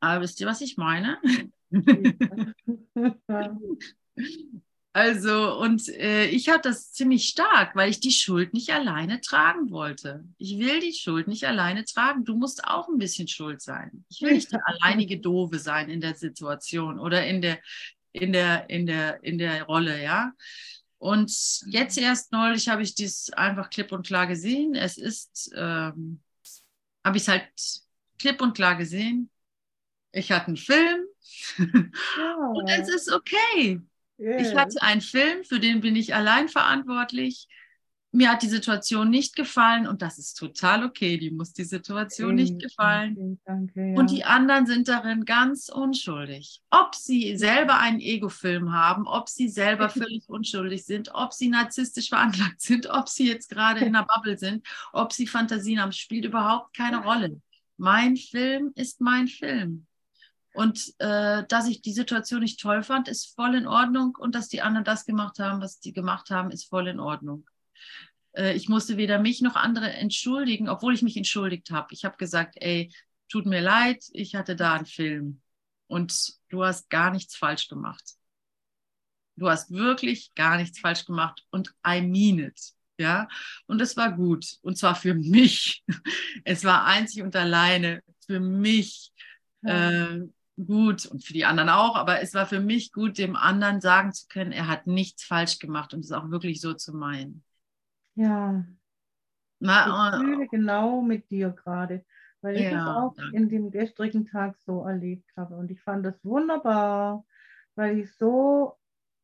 [0.00, 1.18] Aber wisst ihr, was ich meine?
[4.92, 9.70] Also, und äh, ich hatte das ziemlich stark, weil ich die Schuld nicht alleine tragen
[9.70, 10.24] wollte.
[10.38, 12.24] Ich will die Schuld nicht alleine tragen.
[12.24, 14.04] Du musst auch ein bisschen schuld sein.
[14.08, 17.58] Ich will nicht die alleinige Doofe sein in der Situation oder in der,
[18.12, 20.32] in der, in der, in der Rolle, ja.
[20.96, 21.32] Und
[21.66, 24.74] jetzt erst neulich habe ich dies einfach klipp und klar gesehen.
[24.74, 26.22] Es ist, ähm,
[27.04, 27.48] habe ich es halt
[28.18, 29.30] klipp und klar gesehen.
[30.10, 31.04] Ich hatte einen Film
[31.58, 32.36] Ja.
[32.54, 33.80] und es ist okay.
[34.18, 34.54] Ich Yes.
[34.54, 37.46] hatte einen Film, für den bin ich allein verantwortlich.
[38.10, 41.18] Mir hat die Situation nicht gefallen und das ist total okay.
[41.18, 43.14] Die muss die Situation nicht Vielen, gefallen.
[43.14, 43.94] vielen Dank, ja.
[44.00, 46.62] Und die anderen sind darin ganz unschuldig.
[46.70, 52.08] Ob sie selber einen Ego-Film haben, ob sie selber völlig unschuldig sind, ob sie narzisstisch
[52.08, 56.24] veranlagt sind, ob sie jetzt gerade in einer Bubble sind, ob sie Fantasien haben, spielt
[56.24, 57.40] überhaupt keine Rolle.
[57.76, 59.86] Mein Film ist mein Film.
[60.58, 64.16] Und äh, dass ich die Situation nicht toll fand, ist voll in Ordnung.
[64.18, 67.48] Und dass die anderen das gemacht haben, was die gemacht haben, ist voll in Ordnung.
[68.32, 71.94] Äh, ich musste weder mich noch andere entschuldigen, obwohl ich mich entschuldigt habe.
[71.94, 72.92] Ich habe gesagt, ey,
[73.28, 75.40] tut mir leid, ich hatte da einen Film.
[75.86, 78.16] Und du hast gar nichts falsch gemacht.
[79.36, 81.40] Du hast wirklich gar nichts falsch gemacht.
[81.52, 82.60] Und I mean it.
[82.98, 83.28] Ja,
[83.66, 84.56] und es war gut.
[84.62, 85.84] Und zwar für mich.
[86.44, 89.12] Es war einzig und alleine für mich
[89.62, 90.16] Ja.
[90.16, 90.28] äh,
[90.66, 94.12] gut und für die anderen auch, aber es war für mich gut, dem anderen sagen
[94.12, 97.44] zu können, er hat nichts falsch gemacht und es auch wirklich so zu meinen.
[98.14, 98.64] ja.
[99.60, 102.04] Na, Ich fühle genau mit dir gerade,
[102.42, 103.36] weil ich es Ja, auch danke.
[103.36, 105.56] in dem gestrigen Tag so erlebt habe.
[105.56, 107.24] Und ich fand das wunderbar,
[107.74, 108.76] weil ich so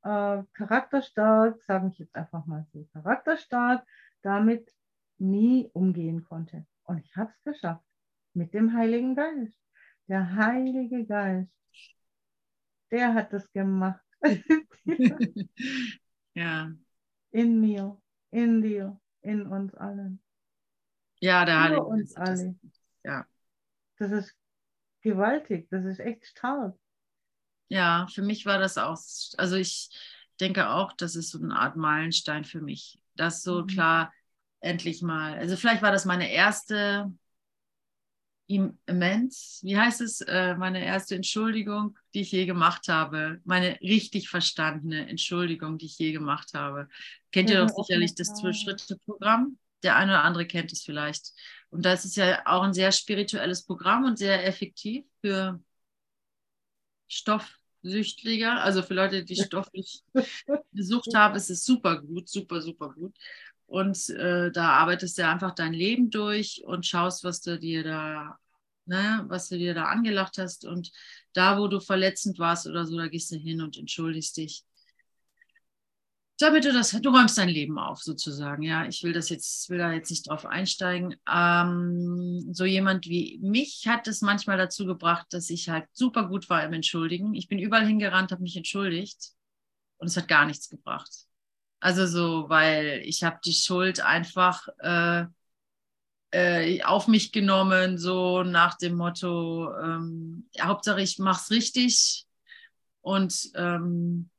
[0.03, 3.87] äh, charakterstark, sage ich jetzt einfach mal so, charakterstark
[4.23, 4.71] damit
[5.19, 6.67] nie umgehen konnte.
[6.85, 7.85] Und ich habe es geschafft
[8.35, 9.59] mit dem Heiligen Geist.
[10.09, 11.51] Der Heilige Geist,
[12.91, 14.01] der hat das gemacht.
[16.35, 16.73] ja,
[17.33, 18.01] in mir,
[18.31, 20.21] in dir, in uns allen.
[21.21, 22.55] ja, der Heilige uns Geist, das- alle.
[23.05, 23.27] ja.
[23.99, 24.37] Das ist
[25.03, 26.77] gewaltig, das ist echt stark.
[27.69, 28.99] Ja, für mich war das auch,
[29.39, 29.91] also ich
[30.41, 33.67] denke auch, das ist so eine Art Meilenstein für mich, das so Mhm.
[33.67, 34.13] klar
[34.61, 37.13] endlich mal, also vielleicht war das meine erste
[38.47, 44.29] Immens, wie heißt es, äh, meine erste Entschuldigung, die ich je gemacht habe, meine richtig
[44.29, 46.89] verstandene Entschuldigung, die ich je gemacht habe.
[47.33, 48.35] Kennt ihr doch sicherlich das.
[48.35, 49.59] Zwölf-Schritte-Programm?
[49.83, 51.33] Der eine oder andere kennt es vielleicht.
[51.71, 55.61] Und das ist ja auch ein sehr spirituelles Programm und sehr effektiv für
[57.09, 60.03] Stoffsüchtlinge, also für Leute, die stofflich
[60.73, 63.15] Sucht haben, ist es super gut, super, super gut.
[63.67, 68.39] Und äh, da arbeitest du einfach dein Leben durch und schaust, was du dir da,
[68.87, 70.65] ne, was du dir da angelacht hast.
[70.65, 70.93] Und
[71.33, 74.65] da, wo du verletzend warst oder so, da gehst du hin und entschuldigst dich
[76.39, 78.63] damit du das, du räumst dein Leben auf sozusagen.
[78.63, 81.17] Ja, ich will das jetzt, will da jetzt nicht drauf einsteigen.
[81.33, 86.51] Ähm, so jemand wie mich hat es manchmal dazu gebracht, dass ich halt super gut
[86.51, 87.35] war im Entschuldigen.
[87.35, 89.33] Ich bin überall hingerannt, habe mich entschuldigt
[89.99, 91.27] und es hat gar nichts gebracht.
[91.85, 95.27] Also so, weil ich habe die Schuld einfach äh,
[96.31, 102.25] äh, auf mich genommen, so nach dem Motto, ähm, Hauptsache ich mach's richtig
[103.03, 104.31] und ähm,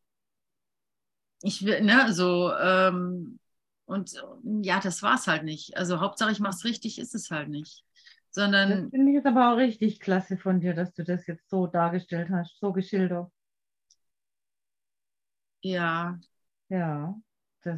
[1.43, 3.39] ich will, ne, so, ähm,
[3.85, 4.19] und
[4.63, 5.77] ja, das war es halt nicht.
[5.77, 7.83] Also Hauptsache ich mache es richtig, ist es halt nicht.
[8.31, 8.71] Sondern.
[8.71, 11.67] Das finde ich jetzt aber auch richtig klasse von dir, dass du das jetzt so
[11.67, 13.29] dargestellt hast, so geschildert.
[15.61, 16.19] Ja.
[16.69, 17.15] Ja.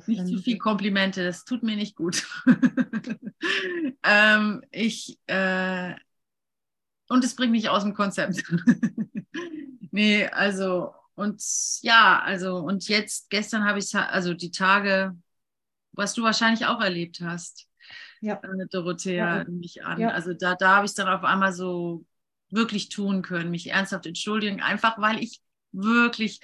[0.07, 2.27] Nicht zu viel Komplimente, das tut mir nicht gut.
[4.03, 5.95] ähm, ich, äh,
[7.09, 8.43] und es bringt mich aus dem Konzept.
[9.91, 11.41] nee, also und
[11.81, 15.17] ja, also, und jetzt, gestern habe ich, also die Tage,
[15.91, 17.67] was du wahrscheinlich auch erlebt hast,
[18.21, 18.35] ja.
[18.35, 19.43] äh, Dorothea, ja.
[19.45, 19.99] mich an.
[19.99, 20.09] Ja.
[20.09, 22.05] Also da, da habe ich es dann auf einmal so
[22.51, 26.39] wirklich tun können, mich ernsthaft entschuldigen, einfach weil ich wirklich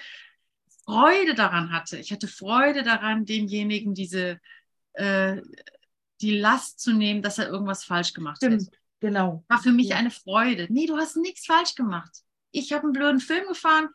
[0.86, 1.98] Freude daran hatte.
[1.98, 4.40] Ich hatte Freude daran, demjenigen diese,
[4.94, 5.42] äh,
[6.22, 8.68] die Last zu nehmen, dass er irgendwas falsch gemacht Stimmt.
[8.68, 8.80] hat.
[9.00, 9.44] Genau.
[9.50, 9.98] War für mich ja.
[9.98, 10.68] eine Freude.
[10.70, 12.12] Nee, du hast nichts falsch gemacht.
[12.52, 13.90] Ich habe einen blöden Film gefahren,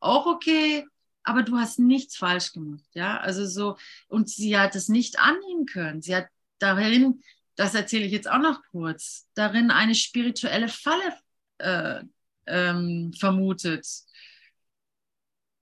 [0.00, 0.86] auch okay,
[1.24, 3.76] aber du hast nichts falsch gemacht, ja, also so,
[4.08, 6.02] und sie hat es nicht annehmen können.
[6.02, 6.28] Sie hat
[6.58, 7.22] darin,
[7.56, 11.14] das erzähle ich jetzt auch noch kurz, darin eine spirituelle Falle
[11.58, 12.02] äh,
[12.46, 13.86] ähm, vermutet.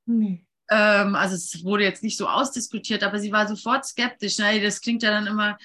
[0.07, 0.45] Nee.
[0.73, 4.39] Ähm, also es wurde jetzt nicht so ausdiskutiert, aber sie war sofort skeptisch.
[4.39, 5.59] Na, das klingt ja dann immer,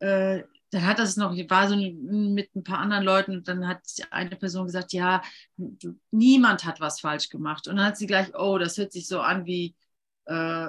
[0.00, 3.80] äh, dann hat das noch, war so mit ein paar anderen Leuten und dann hat
[4.10, 5.22] eine Person gesagt, ja,
[6.10, 7.66] niemand hat was falsch gemacht.
[7.68, 9.74] Und dann hat sie gleich, oh, das hört sich so an wie,
[10.26, 10.68] äh,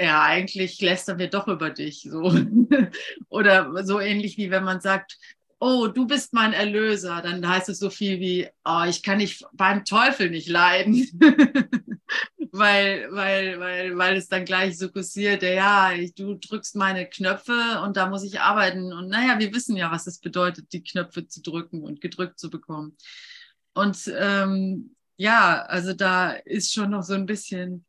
[0.00, 2.02] ja, eigentlich lästern wir doch über dich.
[2.10, 2.32] So.
[3.28, 5.18] Oder so ähnlich wie wenn man sagt,
[5.60, 9.44] oh, du bist mein Erlöser, dann heißt es so viel wie, oh, ich kann nicht
[9.52, 10.94] beim Teufel nicht leiden.
[12.52, 17.96] weil, weil, weil, weil es dann gleich so kursiert, ja, du drückst meine Knöpfe und
[17.96, 18.92] da muss ich arbeiten.
[18.92, 22.50] Und naja, wir wissen ja, was es bedeutet, die Knöpfe zu drücken und gedrückt zu
[22.50, 22.96] bekommen.
[23.74, 27.84] Und ähm, ja, also da ist schon noch so ein bisschen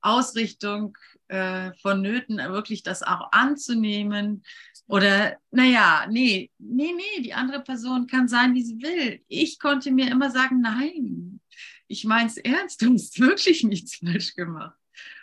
[0.00, 0.96] Ausrichtung
[1.28, 4.44] äh, vonnöten, wirklich das auch anzunehmen.
[4.86, 9.20] Oder, naja, nee, nee, nee, die andere Person kann sein, wie sie will.
[9.28, 11.40] Ich konnte mir immer sagen, nein,
[11.88, 14.76] ich meine es ernst, du hast wirklich nichts falsch gemacht.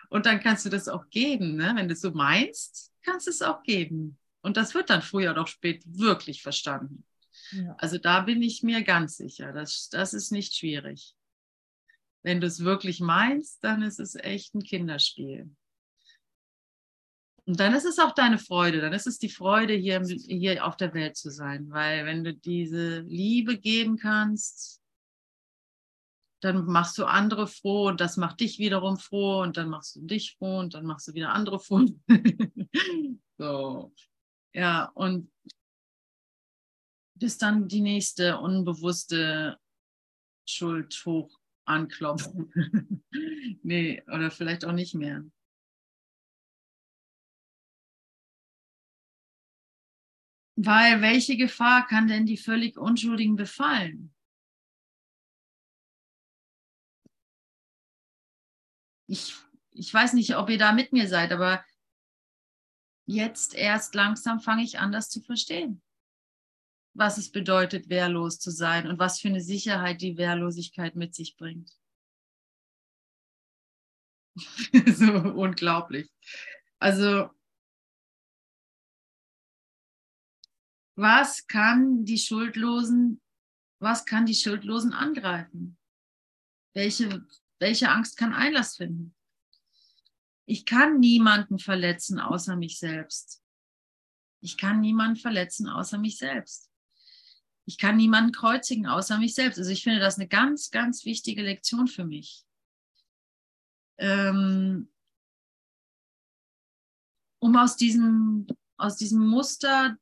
[0.09, 1.55] Und dann kannst du das auch geben.
[1.55, 1.71] Ne?
[1.75, 4.17] Wenn du es so meinst, kannst du es auch geben.
[4.41, 7.05] Und das wird dann früher oder spät wirklich verstanden.
[7.51, 7.75] Ja.
[7.77, 11.15] Also da bin ich mir ganz sicher, das, das ist nicht schwierig.
[12.23, 15.49] Wenn du es wirklich meinst, dann ist es echt ein Kinderspiel.
[17.47, 20.77] Und dann ist es auch deine Freude, dann ist es die Freude, hier, hier auf
[20.77, 21.69] der Welt zu sein.
[21.69, 24.81] Weil wenn du diese Liebe geben kannst,
[26.41, 30.01] dann machst du andere froh und das macht dich wiederum froh und dann machst du
[30.01, 31.85] dich froh und dann machst du wieder andere froh.
[33.37, 33.93] so,
[34.53, 35.31] ja, und
[37.15, 39.57] bis dann die nächste unbewusste
[40.47, 42.51] Schuld hoch anklopfen.
[43.63, 45.23] nee, oder vielleicht auch nicht mehr.
[50.63, 54.13] Weil welche Gefahr kann denn die völlig Unschuldigen befallen?
[59.07, 59.33] Ich,
[59.71, 61.65] ich weiß nicht, ob ihr da mit mir seid, aber
[63.07, 65.81] jetzt erst langsam fange ich an, das zu verstehen.
[66.93, 71.37] Was es bedeutet, wehrlos zu sein und was für eine Sicherheit die Wehrlosigkeit mit sich
[71.37, 71.71] bringt.
[74.95, 76.11] so unglaublich.
[76.77, 77.31] Also
[81.01, 83.19] was kann die Schuldlosen,
[83.79, 85.77] was kann die Schuldlosen angreifen?
[86.73, 87.25] Welche,
[87.59, 89.15] welche Angst kann Einlass finden?
[90.45, 93.43] Ich kann niemanden verletzen außer mich selbst.
[94.41, 96.69] Ich kann niemanden verletzen außer mich selbst.
[97.65, 99.57] Ich kann niemanden kreuzigen außer mich selbst.
[99.57, 102.45] Also ich finde das eine ganz, ganz wichtige Lektion für mich.
[103.97, 104.91] Ähm,
[107.39, 108.45] um aus diesem,
[108.77, 109.97] aus diesem Muster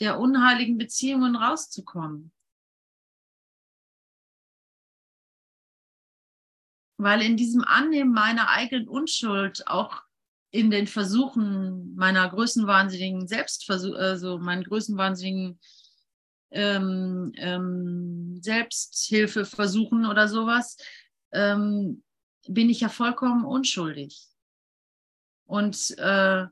[0.00, 2.32] der unheiligen Beziehungen rauszukommen.
[6.98, 10.02] Weil in diesem Annehmen meiner eigenen Unschuld auch
[10.50, 15.60] in den Versuchen meiner größenwahnsinnigen Selbstversuch, also meinen größenwahnsinnigen
[16.50, 20.78] ähm, ähm, Selbsthilfeversuchen oder sowas,
[21.32, 22.02] ähm,
[22.48, 24.26] bin ich ja vollkommen unschuldig.
[25.44, 26.46] Und äh,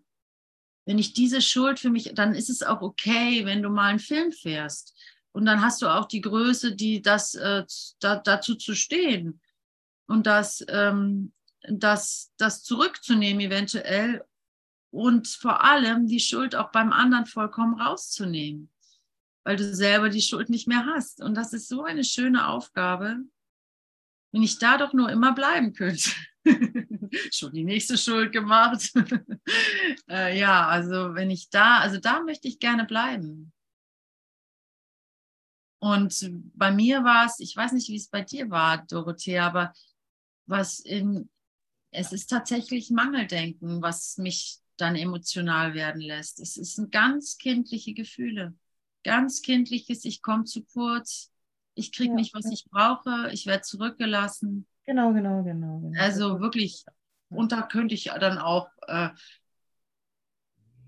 [0.87, 3.99] wenn ich diese Schuld für mich, dann ist es auch okay, wenn du mal einen
[3.99, 4.95] Film fährst.
[5.33, 7.65] Und dann hast du auch die Größe, die das äh,
[8.01, 9.41] da, dazu zu stehen
[10.07, 11.33] und das, ähm,
[11.69, 14.25] das, das zurückzunehmen eventuell
[14.91, 18.71] und vor allem die Schuld auch beim anderen vollkommen rauszunehmen,
[19.43, 21.21] weil du selber die Schuld nicht mehr hast.
[21.21, 23.19] Und das ist so eine schöne Aufgabe,
[24.31, 26.11] wenn ich da doch nur immer bleiben könnte.
[27.33, 28.93] Schon die nächste Schuld gemacht.
[30.09, 33.53] äh, ja, also wenn ich da, also da möchte ich gerne bleiben.
[35.79, 39.73] Und bei mir war es, ich weiß nicht, wie es bei dir war, Dorothea, aber
[40.47, 41.29] was in,
[41.91, 46.41] es ist tatsächlich Mangeldenken, was mich dann emotional werden lässt.
[46.41, 48.55] Es sind ganz kindliche Gefühle.
[49.03, 51.31] Ganz kindliches, ich komme zu kurz,
[51.75, 52.53] ich kriege ja, nicht, was ja.
[52.53, 54.67] ich brauche, ich werde zurückgelassen.
[54.87, 56.01] Genau, genau, genau, genau.
[56.01, 56.85] Also wirklich,
[57.37, 59.11] und da könnte ich dann auch, äh,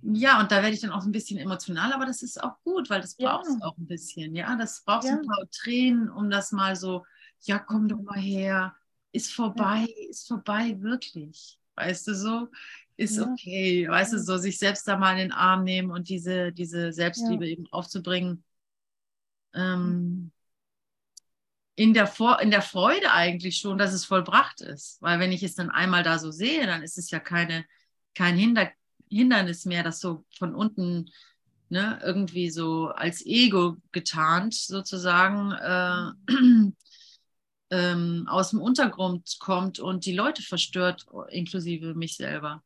[0.03, 2.91] ja, und da werde ich dann auch ein bisschen emotional, aber das ist auch gut,
[2.91, 3.67] weil das braucht es ja.
[3.67, 4.55] auch ein bisschen, ja.
[4.57, 5.13] Das braucht ja.
[5.13, 7.05] ein paar Tränen, um das mal so,
[7.41, 8.75] ja, komm doch mal her,
[9.13, 11.59] ist vorbei, ist vorbei, wirklich.
[11.75, 12.49] Weißt du so?
[12.99, 16.51] Ist okay, weißt du, so sich selbst da mal in den Arm nehmen und diese,
[16.53, 18.43] diese Selbstliebe eben aufzubringen.
[19.53, 20.31] Ähm,
[21.77, 25.01] in der, Vor in der Freude eigentlich schon, dass es vollbracht ist.
[25.03, 27.65] Weil wenn ich es dann einmal da so sehe, dann ist es ja keine,
[28.15, 28.71] kein Hinder
[29.09, 31.11] Hindernis mehr, das so von unten
[31.69, 36.33] ne, irgendwie so als Ego getarnt sozusagen äh,
[37.71, 42.63] ähm, aus dem Untergrund kommt und die Leute verstört, inklusive mich selber.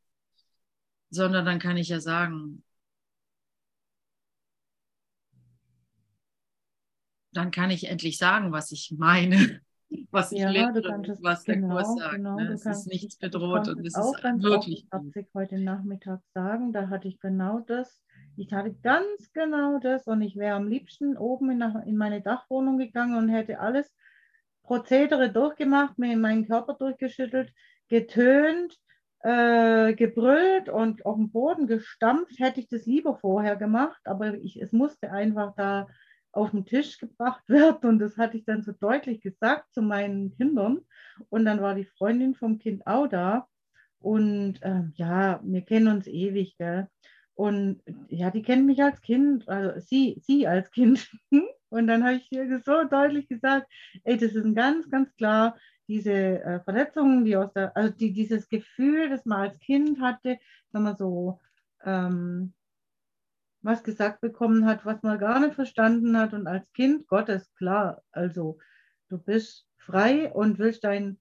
[1.11, 2.63] Sondern dann kann ich ja sagen,
[7.33, 9.61] dann kann ich endlich sagen, was ich meine,
[10.11, 10.75] was ich ja, lehre,
[11.21, 12.17] was der genau, Kurs sagt.
[12.17, 12.53] Genau, ne?
[12.53, 15.27] Es ist nichts bedroht und es ist wirklich gut.
[15.35, 18.01] heute Nachmittag sagen, da hatte ich genau das.
[18.37, 22.79] Ich hatte ganz genau das und ich wäre am liebsten oben in, in meine Dachwohnung
[22.79, 23.93] gegangen und hätte alles
[24.63, 27.53] Prozedere durchgemacht, mir in meinen Körper durchgeschüttelt,
[27.89, 28.77] getönt,
[29.23, 34.61] äh, gebrüllt und auf den Boden gestampft, hätte ich das lieber vorher gemacht, aber ich,
[34.63, 35.89] es musste einfach da
[36.33, 37.85] auf den Tisch gebracht wird.
[37.85, 40.81] Und das hatte ich dann so deutlich gesagt zu meinen Kindern.
[41.29, 43.49] Und dann war die Freundin vom Kind auch da.
[43.99, 46.89] Und äh, ja, wir kennen uns ewig, gell?
[47.35, 51.11] Und ja, die kennt mich als Kind, also sie, sie als Kind.
[51.71, 53.71] Und dann habe ich ihr so deutlich gesagt,
[54.05, 55.57] ey, das ist ganz, ganz klar,
[55.89, 60.39] diese äh, Verletzungen, die aus der, also die, dieses Gefühl, das man als Kind hatte,
[60.73, 61.41] wenn man so
[61.85, 62.53] ähm,
[63.63, 66.33] was gesagt bekommen hat, was man gar nicht verstanden hat.
[66.33, 68.59] Und als Kind Gottes, klar, also
[69.09, 71.19] du bist frei und willst dein,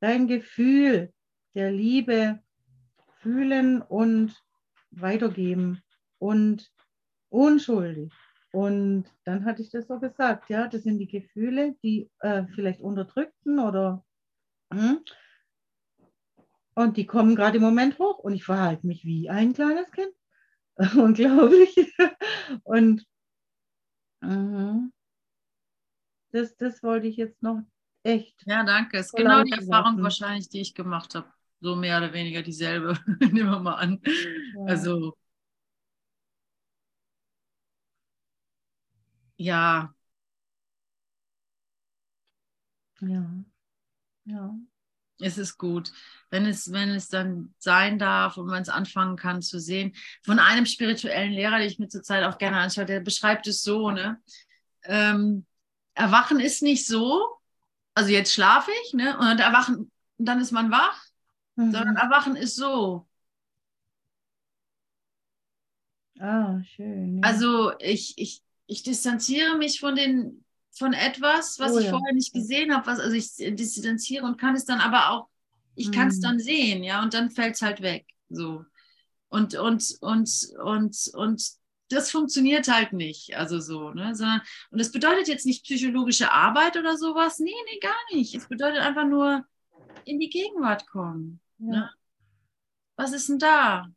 [0.00, 1.12] dein Gefühl
[1.54, 2.40] der Liebe
[3.20, 4.34] fühlen und
[4.90, 5.82] weitergeben
[6.18, 6.70] und
[7.28, 8.12] unschuldig.
[8.52, 12.80] Und dann hatte ich das so gesagt, ja, das sind die Gefühle, die äh, vielleicht
[12.80, 14.04] unterdrückten oder
[14.72, 15.00] hm,
[16.74, 20.12] und die kommen gerade im Moment hoch und ich verhalte mich wie ein kleines Kind.
[20.96, 21.94] unglaublich.
[22.64, 23.06] Und
[24.24, 24.90] uh,
[26.32, 27.62] das, das wollte ich jetzt noch
[28.02, 28.42] echt.
[28.46, 28.98] Ja, danke.
[28.98, 30.02] Es ist genau die Erfahrung lassen.
[30.02, 31.30] wahrscheinlich, die ich gemacht habe.
[31.60, 32.98] So mehr oder weniger dieselbe.
[33.20, 34.00] Nehmen wir mal an.
[34.04, 34.64] Ja.
[34.66, 35.16] Also.
[39.36, 39.94] Ja.
[43.00, 43.44] Ja.
[44.24, 44.71] Ja
[45.22, 45.92] es ist gut,
[46.30, 49.94] wenn es, wenn es dann sein darf und man es anfangen kann zu sehen.
[50.24, 53.90] Von einem spirituellen Lehrer, den ich mir zurzeit auch gerne anschaue, der beschreibt es so,
[53.90, 54.20] ne?
[54.84, 55.46] Ähm,
[55.94, 57.28] Erwachen ist nicht so,
[57.94, 59.16] also jetzt schlafe ich, ne?
[59.18, 61.04] Und erwachen, dann ist man wach,
[61.56, 61.72] mhm.
[61.72, 63.06] sondern Erwachen ist so.
[66.18, 67.18] Ah, schön.
[67.18, 67.28] Ja.
[67.28, 70.41] Also ich, ich, ich distanziere mich von den
[70.72, 71.90] von etwas, was oh, ich ja.
[71.90, 75.28] vorher nicht gesehen habe, was also ich distanziere und kann es dann aber auch,
[75.74, 75.92] ich mhm.
[75.92, 78.06] kann es dann sehen, ja, und dann fällt es halt weg.
[78.28, 78.64] So.
[79.28, 81.52] Und, und, und, und, und
[81.88, 84.14] das funktioniert halt nicht, also so, ne?
[84.14, 87.38] Sondern, und das bedeutet jetzt nicht psychologische Arbeit oder sowas.
[87.38, 88.34] Nee, nee, gar nicht.
[88.34, 89.44] Es bedeutet einfach nur
[90.04, 91.40] in die Gegenwart kommen.
[91.58, 91.70] Ja.
[91.70, 91.90] Ne?
[92.96, 93.88] Was ist denn da?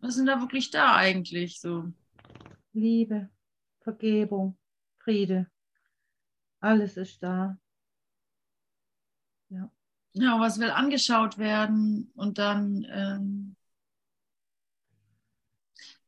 [0.00, 1.60] Was ist denn da wirklich da eigentlich?
[1.60, 1.92] So.
[2.72, 3.30] Liebe,
[3.80, 4.56] Vergebung,
[5.06, 5.46] Friede.
[6.60, 7.56] Alles ist da.
[9.48, 9.70] Ja.
[10.14, 13.56] Ja, was will angeschaut werden und dann ähm,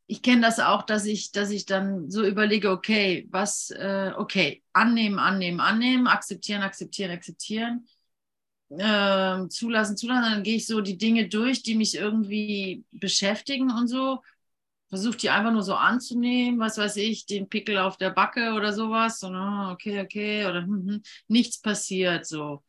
[0.07, 4.63] ich kenne das auch, dass ich, dass ich dann so überlege, okay, was, äh, okay,
[4.73, 7.87] annehmen, annehmen, annehmen, akzeptieren, akzeptieren, akzeptieren,
[8.71, 10.33] äh, zulassen, zulassen.
[10.33, 14.23] Dann gehe ich so die Dinge durch, die mich irgendwie beschäftigen und so.
[14.89, 18.73] Versuche die einfach nur so anzunehmen, was weiß ich, den Pickel auf der Backe oder
[18.73, 19.23] sowas.
[19.23, 22.63] Und, oh, okay, okay, oder hm, hm, nichts passiert so.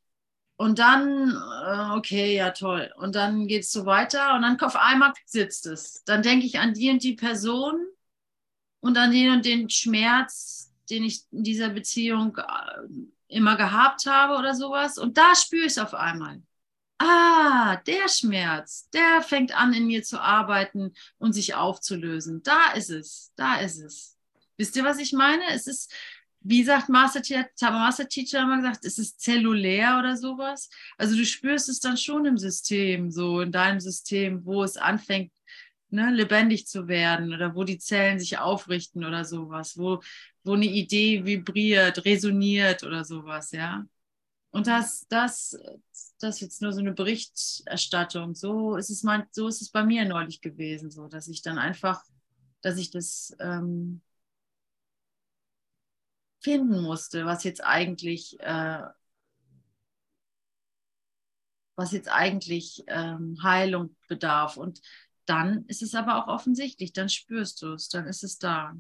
[0.57, 2.91] Und dann, äh, okay, ja toll.
[2.97, 6.03] Und dann geht es so weiter und dann auf einmal sitzt es.
[6.03, 7.87] Dann denke ich an die und die Person
[8.81, 12.81] und an den und den Schmerz, den ich in dieser Beziehung äh,
[13.29, 14.97] immer gehabt habe oder sowas.
[14.97, 16.41] Und da spüre ich es auf einmal.
[17.01, 22.43] Ah, der Schmerz, der fängt an in mir zu arbeiten und sich aufzulösen.
[22.43, 24.17] Da ist es, da ist es.
[24.57, 25.43] Wisst ihr, was ich meine?
[25.53, 25.93] Es ist,
[26.41, 30.69] wie sagt Master Teacher, Master Teacher immer gesagt, ist es zellulär oder sowas?
[30.97, 35.31] Also du spürst es dann schon im System, so in deinem System, wo es anfängt,
[35.89, 40.01] ne, lebendig zu werden oder wo die Zellen sich aufrichten oder sowas, wo,
[40.43, 43.85] wo eine Idee vibriert, resoniert oder sowas, ja.
[44.51, 45.57] Und das, das,
[46.23, 48.35] das jetzt nur so eine Berichterstattung.
[48.35, 51.57] So ist es mein, so ist es bei mir neulich gewesen, so dass ich dann
[51.57, 52.03] einfach,
[52.61, 54.01] dass ich das ähm,
[56.41, 58.83] finden musste, was jetzt eigentlich, äh,
[61.75, 64.57] was jetzt eigentlich ähm, Heilung bedarf.
[64.57, 64.81] Und
[65.25, 68.75] dann ist es aber auch offensichtlich, dann spürst du es, dann ist es da.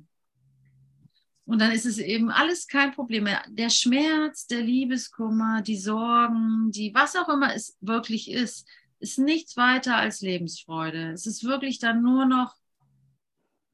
[1.49, 3.43] Und dann ist es eben alles kein Problem mehr.
[3.49, 8.67] Der Schmerz, der Liebeskummer, die Sorgen, die was auch immer es wirklich ist,
[8.99, 11.11] ist nichts weiter als Lebensfreude.
[11.11, 12.55] Es ist wirklich dann nur noch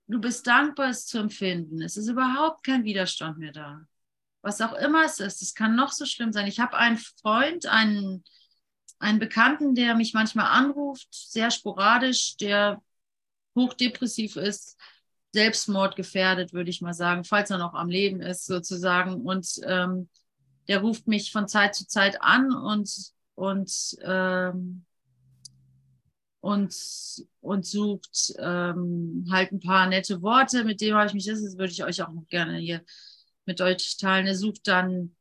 [0.08, 1.82] Du bist dankbar, es zu empfinden.
[1.82, 3.82] Es ist überhaupt kein Widerstand mehr da.
[4.42, 6.48] Was auch immer es ist, es kann noch so schlimm sein.
[6.48, 8.24] Ich habe einen Freund, einen,
[9.00, 12.82] einen Bekannten, der mich manchmal anruft, sehr sporadisch, der
[13.56, 14.78] hochdepressiv ist,
[15.36, 19.22] selbstmordgefährdet, würde ich mal sagen, falls er noch am Leben ist, sozusagen.
[19.22, 20.10] Und ähm,
[20.68, 24.86] der ruft mich von Zeit zu Zeit an und, und ähm,
[26.46, 26.76] und,
[27.42, 30.64] und sucht ähm, halt ein paar nette Worte.
[30.64, 32.84] Mit dem habe ich mich, das würde ich euch auch noch gerne hier
[33.46, 34.28] mit euch teilen.
[34.28, 35.16] Er sucht dann,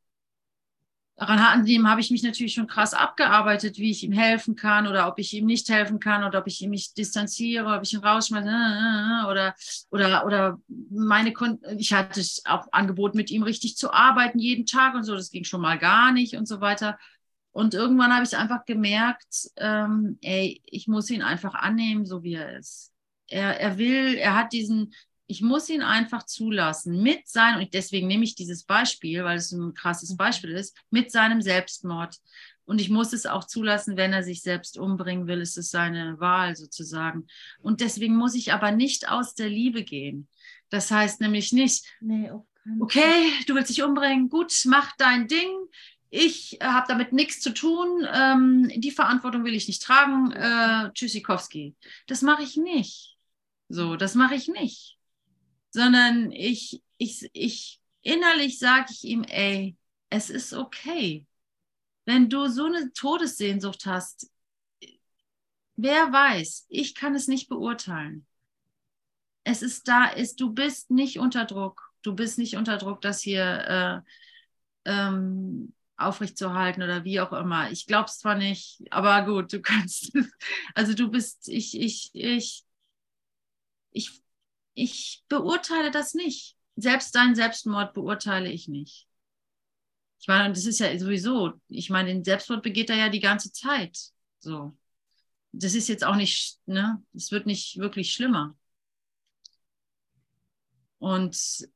[1.16, 4.86] daran an dem habe ich mich natürlich schon krass abgearbeitet, wie ich ihm helfen kann
[4.86, 7.92] oder ob ich ihm nicht helfen kann oder ob ich ihn mich distanziere, ob ich
[7.92, 9.54] ihn rausschmeiße äh, äh, äh, oder,
[9.90, 10.60] oder, oder
[10.90, 15.14] meine Kunden, ich hatte auch Angebot mit ihm richtig zu arbeiten jeden Tag und so,
[15.14, 16.98] das ging schon mal gar nicht und so weiter.
[17.52, 22.34] Und irgendwann habe ich einfach gemerkt, ähm, ey, ich muss ihn einfach annehmen, so wie
[22.34, 22.92] er ist.
[23.28, 24.92] Er, er will, er hat diesen,
[25.26, 29.52] ich muss ihn einfach zulassen mit seinem, und deswegen nehme ich dieses Beispiel, weil es
[29.52, 30.16] ein krasses mhm.
[30.16, 32.16] Beispiel ist, mit seinem Selbstmord.
[32.66, 36.18] Und ich muss es auch zulassen, wenn er sich selbst umbringen will, ist es seine
[36.18, 37.26] Wahl sozusagen.
[37.60, 40.28] Und deswegen muss ich aber nicht aus der Liebe gehen.
[40.70, 42.30] Das heißt nämlich nicht, nee,
[42.80, 45.50] okay, du willst dich umbringen, gut, mach dein Ding,
[46.10, 50.92] ich äh, habe damit nichts zu tun, ähm, die Verantwortung will ich nicht tragen, äh,
[50.92, 51.74] Tschüssikowski.
[52.06, 53.16] Das mache ich nicht.
[53.68, 54.93] So, das mache ich nicht.
[55.74, 59.76] Sondern ich, ich, ich innerlich sage ich ihm, ey,
[60.08, 61.26] es ist okay.
[62.04, 64.30] Wenn du so eine Todessehnsucht hast,
[65.74, 68.24] wer weiß, ich kann es nicht beurteilen.
[69.42, 71.90] Es ist da, ist, du bist nicht unter Druck.
[72.02, 74.04] Du bist nicht unter Druck, dass hier
[74.86, 77.72] äh, ähm, aufrechtzuerhalten oder wie auch immer.
[77.72, 80.12] Ich glaube es zwar nicht, aber gut, du kannst.
[80.76, 82.64] Also du bist, ich, ich, ich,
[83.90, 84.23] ich,
[84.74, 86.56] ich beurteile das nicht.
[86.76, 89.06] Selbst deinen Selbstmord beurteile ich nicht.
[90.18, 93.52] Ich meine, das ist ja sowieso, ich meine, den Selbstmord begeht er ja die ganze
[93.52, 93.98] Zeit.
[94.38, 94.76] So.
[95.52, 98.56] Das ist jetzt auch nicht, ne, es wird nicht wirklich schlimmer.
[100.98, 101.68] Und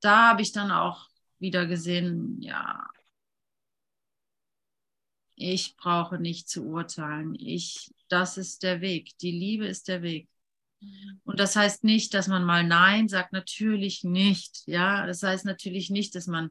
[0.00, 1.08] da habe ich dann auch
[1.38, 2.88] wieder gesehen, ja,
[5.36, 7.34] ich brauche nicht zu urteilen.
[7.34, 9.18] Ich, das ist der Weg.
[9.18, 10.29] Die Liebe ist der Weg.
[11.24, 14.62] Und das heißt nicht, dass man mal Nein sagt, natürlich nicht.
[14.66, 16.50] Ja, das heißt natürlich nicht, dass man,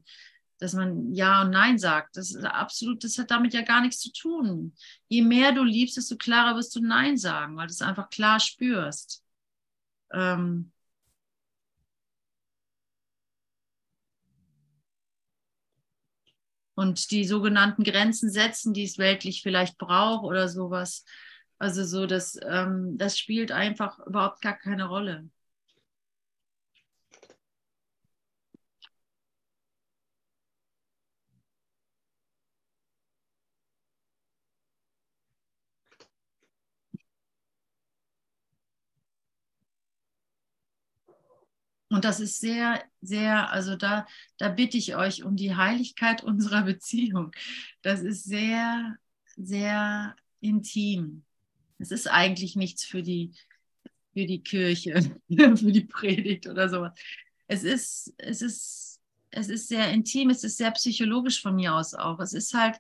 [0.60, 2.18] dass man Ja und Nein sagt.
[2.18, 4.74] Das ist absolut, das hat damit ja gar nichts zu tun.
[5.08, 8.40] Je mehr du liebst, desto klarer wirst du Nein sagen, weil du es einfach klar
[8.40, 9.24] spürst.
[10.14, 10.72] Ähm,
[16.76, 21.04] und die sogenannten Grenzen setzen, die es weltlich vielleicht braucht oder sowas.
[21.60, 25.30] Also so, das, ähm, das spielt einfach überhaupt gar keine Rolle.
[41.91, 44.05] Und das ist sehr, sehr, also da,
[44.38, 47.32] da bitte ich euch um die Heiligkeit unserer Beziehung.
[47.82, 48.95] Das ist sehr,
[49.38, 51.26] sehr intim.
[51.80, 53.34] Es ist eigentlich nichts für die,
[54.14, 56.94] für die Kirche, für die Predigt oder sowas.
[57.48, 59.02] Es ist, es ist,
[59.32, 62.20] es ist sehr intim, es ist sehr psychologisch von mir aus auch.
[62.20, 62.80] Es ist halt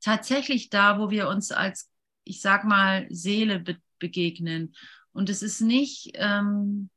[0.00, 1.90] tatsächlich da, wo wir uns als,
[2.24, 4.74] ich sag mal, Seele be begegnen.
[5.12, 6.88] Und es ist nicht, ähm,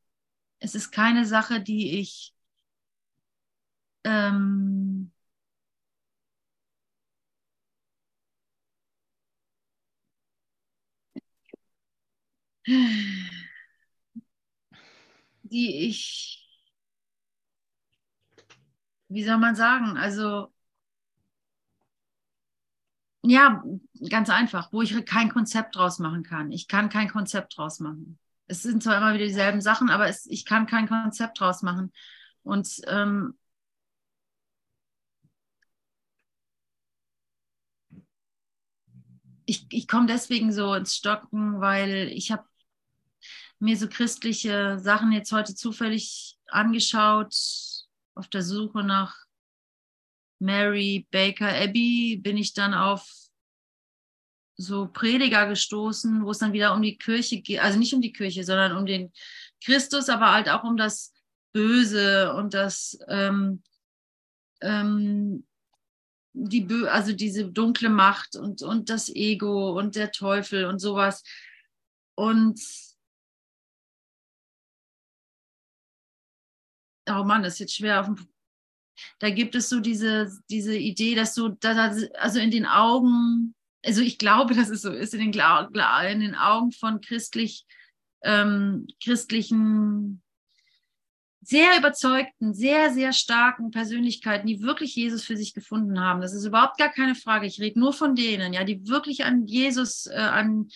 [0.60, 2.34] es ist keine Sache, die ich
[4.06, 5.13] ähm,
[15.44, 16.40] die ich,
[19.10, 20.52] wie soll man sagen, also
[23.24, 23.64] ja,
[24.10, 26.52] ganz einfach, wo ich kein Konzept draus machen kann.
[26.52, 28.20] Ich kann kein Konzept draus machen.
[28.48, 31.92] Es sind zwar immer wieder dieselben Sachen, aber es, ich kann kein Konzept draus machen.
[32.44, 33.36] Und ähm,
[39.46, 42.44] ich, ich komme deswegen so ins Stocken, weil ich habe
[43.64, 47.34] mir so christliche Sachen jetzt heute zufällig angeschaut,
[48.16, 49.16] auf der Suche nach
[50.40, 53.10] Mary Baker Abbey bin ich dann auf
[54.56, 58.12] so Prediger gestoßen, wo es dann wieder um die Kirche geht, also nicht um die
[58.12, 59.12] Kirche, sondern um den
[59.64, 61.14] Christus, aber halt auch um das
[61.54, 63.64] Böse und das ähm,
[64.62, 65.46] ähm,
[66.34, 71.24] die Bö also diese dunkle Macht und, und das Ego und der Teufel und sowas.
[72.16, 72.60] Und
[77.10, 78.18] oh Mann, das ist jetzt schwer auf dem
[79.20, 81.56] da gibt es so diese, diese Idee, dass so,
[82.20, 85.42] also in den Augen, also ich glaube, dass es so ist, in den,
[86.12, 87.66] in den Augen von christlich,
[88.24, 90.22] ähm, christlichen,
[91.46, 96.22] sehr überzeugten, sehr, sehr starken Persönlichkeiten, die wirklich Jesus für sich gefunden haben.
[96.22, 97.46] Das ist überhaupt gar keine Frage.
[97.46, 100.70] Ich rede nur von denen, ja, die wirklich an Jesus, äh, an,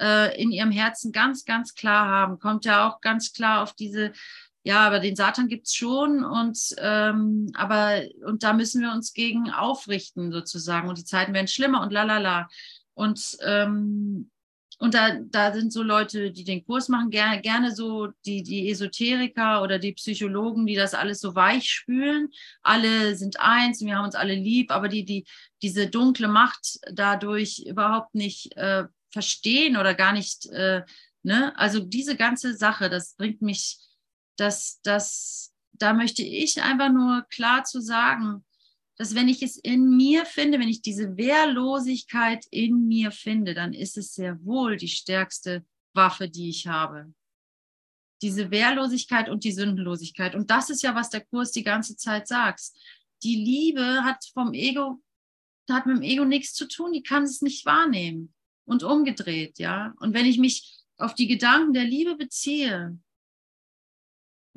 [0.00, 2.40] äh, in ihrem Herzen ganz, ganz klar haben.
[2.40, 4.12] Kommt ja auch ganz klar auf diese
[4.62, 9.14] ja, aber den Satan gibt es schon und ähm, aber und da müssen wir uns
[9.14, 12.48] gegen aufrichten sozusagen und die Zeiten werden schlimmer und lalala.
[12.94, 14.30] Und ähm,
[14.80, 18.70] und da, da sind so Leute, die den Kurs machen, gerne, gerne so die, die
[18.70, 22.30] Esoteriker oder die Psychologen, die das alles so weich spülen.
[22.62, 25.26] Alle sind eins und wir haben uns alle lieb, aber die, die
[25.60, 30.82] diese dunkle Macht dadurch überhaupt nicht äh, verstehen oder gar nicht, äh,
[31.22, 31.52] ne?
[31.58, 33.78] Also diese ganze Sache, das bringt mich
[34.40, 38.44] dass, dass da möchte ich einfach nur klar zu sagen,
[38.96, 43.72] dass wenn ich es in mir finde, wenn ich diese Wehrlosigkeit in mir finde, dann
[43.72, 45.64] ist es sehr wohl die stärkste
[45.94, 47.12] Waffe, die ich habe.
[48.20, 50.34] Diese Wehrlosigkeit und die Sündenlosigkeit.
[50.34, 52.60] Und das ist ja, was der Kurs die ganze Zeit sagt.
[53.22, 55.02] Die Liebe hat vom Ego,
[55.70, 58.34] hat mit dem Ego nichts zu tun, die kann es nicht wahrnehmen.
[58.66, 59.94] Und umgedreht, ja.
[59.98, 62.98] Und wenn ich mich auf die Gedanken der Liebe beziehe,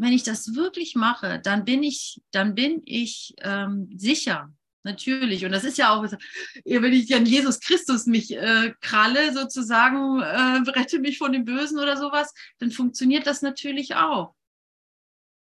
[0.04, 5.46] wenn ich das wirklich mache, dann bin ich, dann bin ich ähm, sicher, natürlich.
[5.46, 10.70] Und das ist ja auch, wenn ich an Jesus Christus mich äh, kralle, sozusagen, äh,
[10.72, 14.36] rette mich von dem Bösen oder sowas, dann funktioniert das natürlich auch.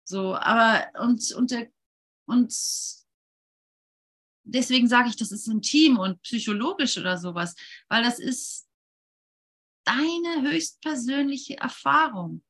[0.04, 1.68] So, aber und, und, der,
[2.26, 2.52] und
[4.42, 7.54] deswegen sage ich, das ist intim und psychologisch oder sowas,
[7.88, 8.66] weil das ist
[9.84, 12.42] deine höchstpersönliche Erfahrung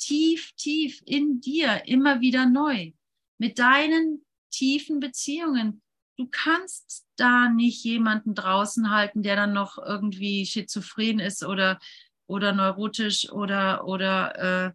[0.00, 2.92] tief, tief in dir immer wieder neu.
[3.38, 5.82] Mit deinen tiefen Beziehungen.
[6.16, 11.78] Du kannst da nicht jemanden draußen halten, der dann noch irgendwie schizophren ist oder,
[12.26, 14.72] oder neurotisch oder, oder äh,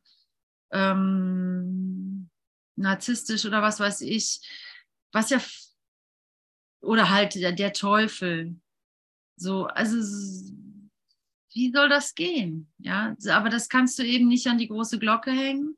[0.72, 2.30] ähm,
[2.76, 4.40] narzisstisch oder was weiß ich.
[5.12, 5.42] Was ja,
[6.82, 8.56] oder halt der, der Teufel.
[9.38, 9.98] So, also
[11.56, 12.70] wie soll das gehen?
[12.80, 15.78] Ja, aber das kannst du eben nicht an die große Glocke hängen,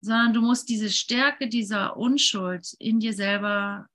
[0.00, 3.86] sondern du musst diese Stärke dieser Unschuld in dir selber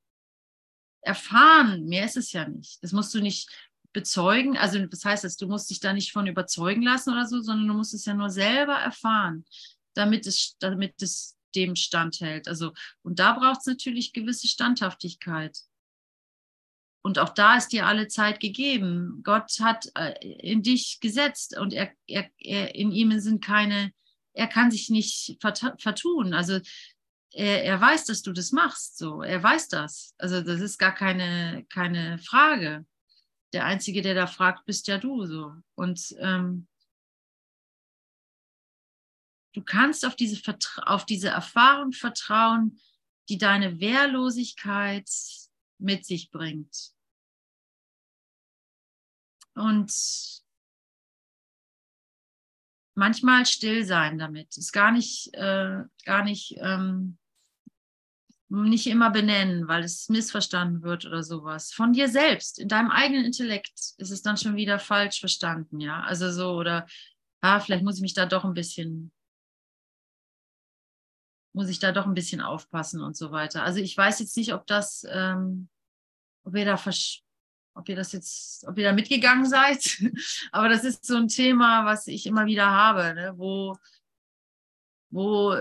[1.01, 1.85] erfahren.
[1.87, 2.83] Mehr ist es ja nicht.
[2.83, 3.49] Das musst du nicht
[3.93, 4.57] bezeugen.
[4.57, 7.67] Also das heißt, dass du musst dich da nicht von überzeugen lassen oder so, sondern
[7.67, 9.45] du musst es ja nur selber erfahren,
[9.95, 12.47] damit es, damit es dem standhält.
[12.47, 15.57] Also und da braucht es natürlich gewisse Standhaftigkeit.
[17.01, 19.21] Und auch da ist dir alle Zeit gegeben.
[19.23, 23.93] Gott hat äh, in dich gesetzt und er, er, er, in ihm sind keine,
[24.33, 26.33] er kann sich nicht vertun.
[26.33, 26.59] Also
[27.31, 28.97] er, er weiß, dass du das machst.
[28.97, 30.13] So, er weiß das.
[30.17, 32.85] Also das ist gar keine, keine Frage.
[33.53, 35.25] Der Einzige, der da fragt, bist ja du.
[35.25, 35.53] So.
[35.75, 36.67] Und ähm,
[39.53, 40.41] du kannst auf diese,
[40.83, 42.79] auf diese Erfahrung vertrauen,
[43.29, 45.09] die deine Wehrlosigkeit
[45.79, 46.91] mit sich bringt.
[49.55, 49.91] Und
[52.95, 57.17] manchmal still sein damit, ist gar nicht, äh, gar nicht, ähm,
[58.49, 61.71] nicht immer benennen, weil es missverstanden wird oder sowas.
[61.71, 66.01] Von dir selbst, in deinem eigenen Intellekt ist es dann schon wieder falsch verstanden, ja.
[66.01, 66.87] Also so, oder
[67.41, 69.11] ah, vielleicht muss ich mich da doch ein bisschen
[71.59, 73.63] muss ich da doch ein bisschen aufpassen und so weiter.
[73.63, 75.67] Also ich weiß jetzt nicht, ob das, ähm,
[76.45, 76.81] ob ihr da
[77.73, 80.01] ob ihr das jetzt, ob ihr da mitgegangen seid,
[80.53, 83.33] aber das ist so ein Thema, was ich immer wieder habe, ne?
[83.35, 83.75] wo,
[85.09, 85.53] wo,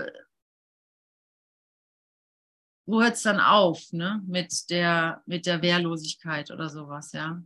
[2.85, 4.23] wo hört es dann auf, ne?
[4.25, 7.41] Mit der, mit der Wehrlosigkeit oder sowas, ja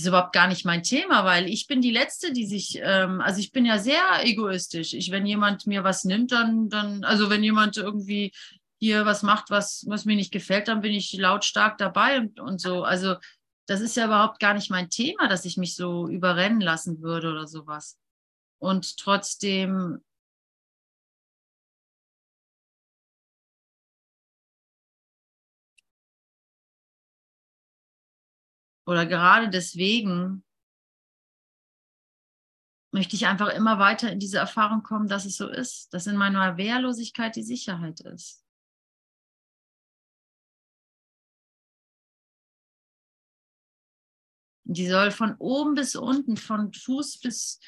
[0.00, 3.40] ist überhaupt gar nicht mein Thema, weil ich bin die Letzte, die sich, ähm, also
[3.40, 4.92] ich bin ja sehr egoistisch.
[4.92, 8.32] Ich, wenn jemand mir was nimmt, dann, dann, also wenn jemand irgendwie
[8.78, 12.60] hier was macht, was, was mir nicht gefällt, dann bin ich lautstark dabei und, und
[12.60, 12.84] so.
[12.84, 13.16] Also
[13.66, 17.30] das ist ja überhaupt gar nicht mein Thema, dass ich mich so überrennen lassen würde
[17.30, 17.98] oder sowas.
[18.58, 20.00] Und trotzdem
[28.86, 30.44] oder gerade deswegen
[32.92, 36.16] möchte ich einfach immer weiter in diese Erfahrung kommen, dass es so ist, dass in
[36.16, 38.42] meiner Wehrlosigkeit die Sicherheit ist.
[44.64, 47.60] Die soll von oben bis unten, von Fuß bis,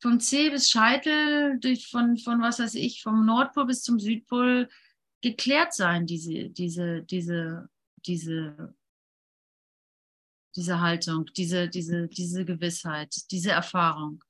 [0.00, 4.68] vom Zeh bis Scheitel, durch von, von was weiß ich, vom Nordpol bis zum Südpol
[5.20, 7.68] geklärt sein, diese, diese, diese,
[8.06, 8.74] diese
[10.56, 14.22] diese Haltung, diese, diese, diese Gewissheit, diese Erfahrung.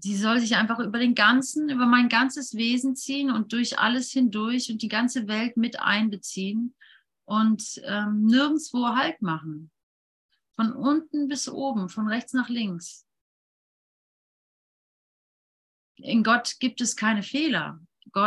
[0.00, 4.12] Sie soll sich einfach über den ganzen, über mein ganzes Wesen ziehen und durch alles
[4.12, 6.76] hindurch und die ganze Welt mit einbeziehen
[7.24, 9.72] und ähm, nirgendwo Halt machen.
[10.54, 13.06] Von unten bis oben, von rechts nach links.
[15.96, 17.80] In Gott gibt es keine Fehler.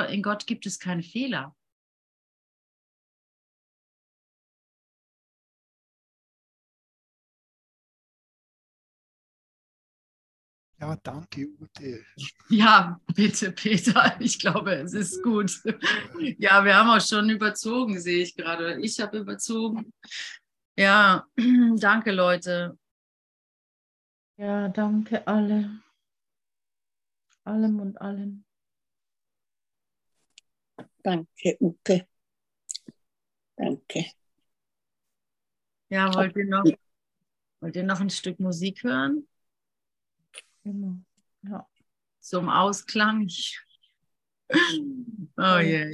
[0.10, 1.56] In Gott gibt es keine Fehler.
[10.82, 12.04] Ja, danke, Ute.
[12.50, 14.20] Ja, bitte, Peter.
[14.20, 15.62] Ich glaube, es ist gut.
[16.40, 18.82] Ja, wir haben auch schon überzogen, sehe ich gerade.
[18.82, 19.94] Ich habe überzogen.
[20.76, 21.28] Ja,
[21.78, 22.80] danke, Leute.
[24.38, 25.84] Ja, danke alle.
[27.44, 28.44] Allem und allen.
[31.04, 32.08] Danke, Ute.
[33.56, 34.06] Danke.
[35.90, 36.66] Ja, wollt ihr noch,
[37.60, 39.28] wollt ihr noch ein Stück Musik hören?
[40.64, 40.96] Genau.
[41.44, 41.68] Ja.
[42.20, 43.28] Zum Ausklang.
[45.38, 45.70] Oh je.
[45.72, 45.90] Yeah.